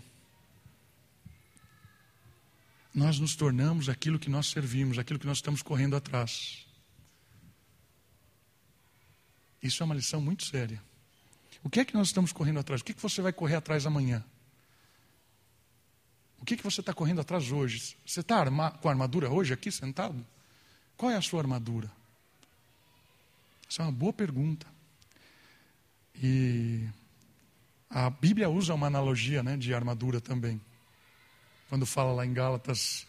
[2.94, 6.66] Nós nos tornamos aquilo que nós servimos, aquilo que nós estamos correndo atrás.
[9.62, 10.82] Isso é uma lição muito séria.
[11.62, 12.80] O que é que nós estamos correndo atrás?
[12.80, 14.24] O que, é que você vai correr atrás amanhã?
[16.40, 17.96] O que, é que você está correndo atrás hoje?
[18.06, 18.44] Você está
[18.80, 20.26] com a armadura hoje aqui sentado?
[20.96, 21.90] Qual é a sua armadura?
[23.68, 24.66] Essa é uma boa pergunta.
[26.22, 26.86] E
[27.88, 30.60] a Bíblia usa uma analogia né, de armadura também.
[31.68, 33.06] Quando fala lá em Gálatas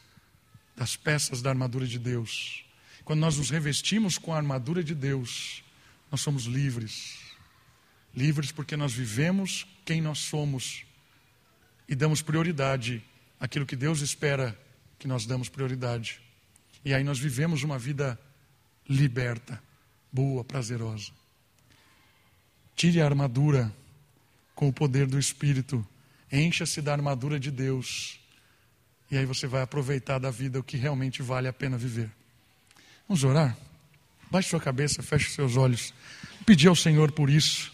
[0.76, 2.66] das peças da armadura de Deus.
[3.04, 5.64] Quando nós nos revestimos com a armadura de Deus,
[6.10, 7.20] nós somos livres.
[8.16, 10.84] Livres porque nós vivemos quem nós somos
[11.88, 13.04] e damos prioridade
[13.40, 14.58] àquilo que Deus espera
[14.98, 16.22] que nós damos prioridade.
[16.86, 18.20] E aí nós vivemos uma vida
[18.88, 19.62] liberta,
[20.12, 21.12] boa, prazerosa.
[22.82, 23.72] Tire a armadura
[24.56, 25.88] com o poder do Espírito.
[26.32, 28.20] Encha-se da armadura de Deus.
[29.12, 32.10] E aí você vai aproveitar da vida o que realmente vale a pena viver.
[33.08, 33.56] Vamos orar?
[34.32, 35.94] Baixe sua cabeça, feche seus olhos.
[36.44, 37.72] Pedir ao Senhor por isso,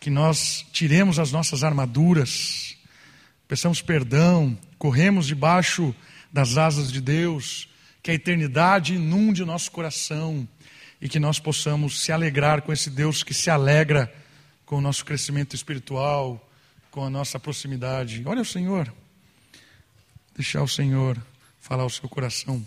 [0.00, 2.78] que nós tiremos as nossas armaduras,
[3.46, 5.94] peçamos perdão, corremos debaixo
[6.32, 7.68] das asas de Deus,
[8.02, 10.48] que a eternidade inunde o nosso coração
[10.98, 14.10] e que nós possamos se alegrar com esse Deus que se alegra
[14.70, 16.40] com o nosso crescimento espiritual,
[16.92, 18.22] com a nossa proximidade.
[18.24, 18.94] Olha o Senhor,
[20.32, 21.20] deixar o Senhor
[21.58, 22.64] falar ao seu coração.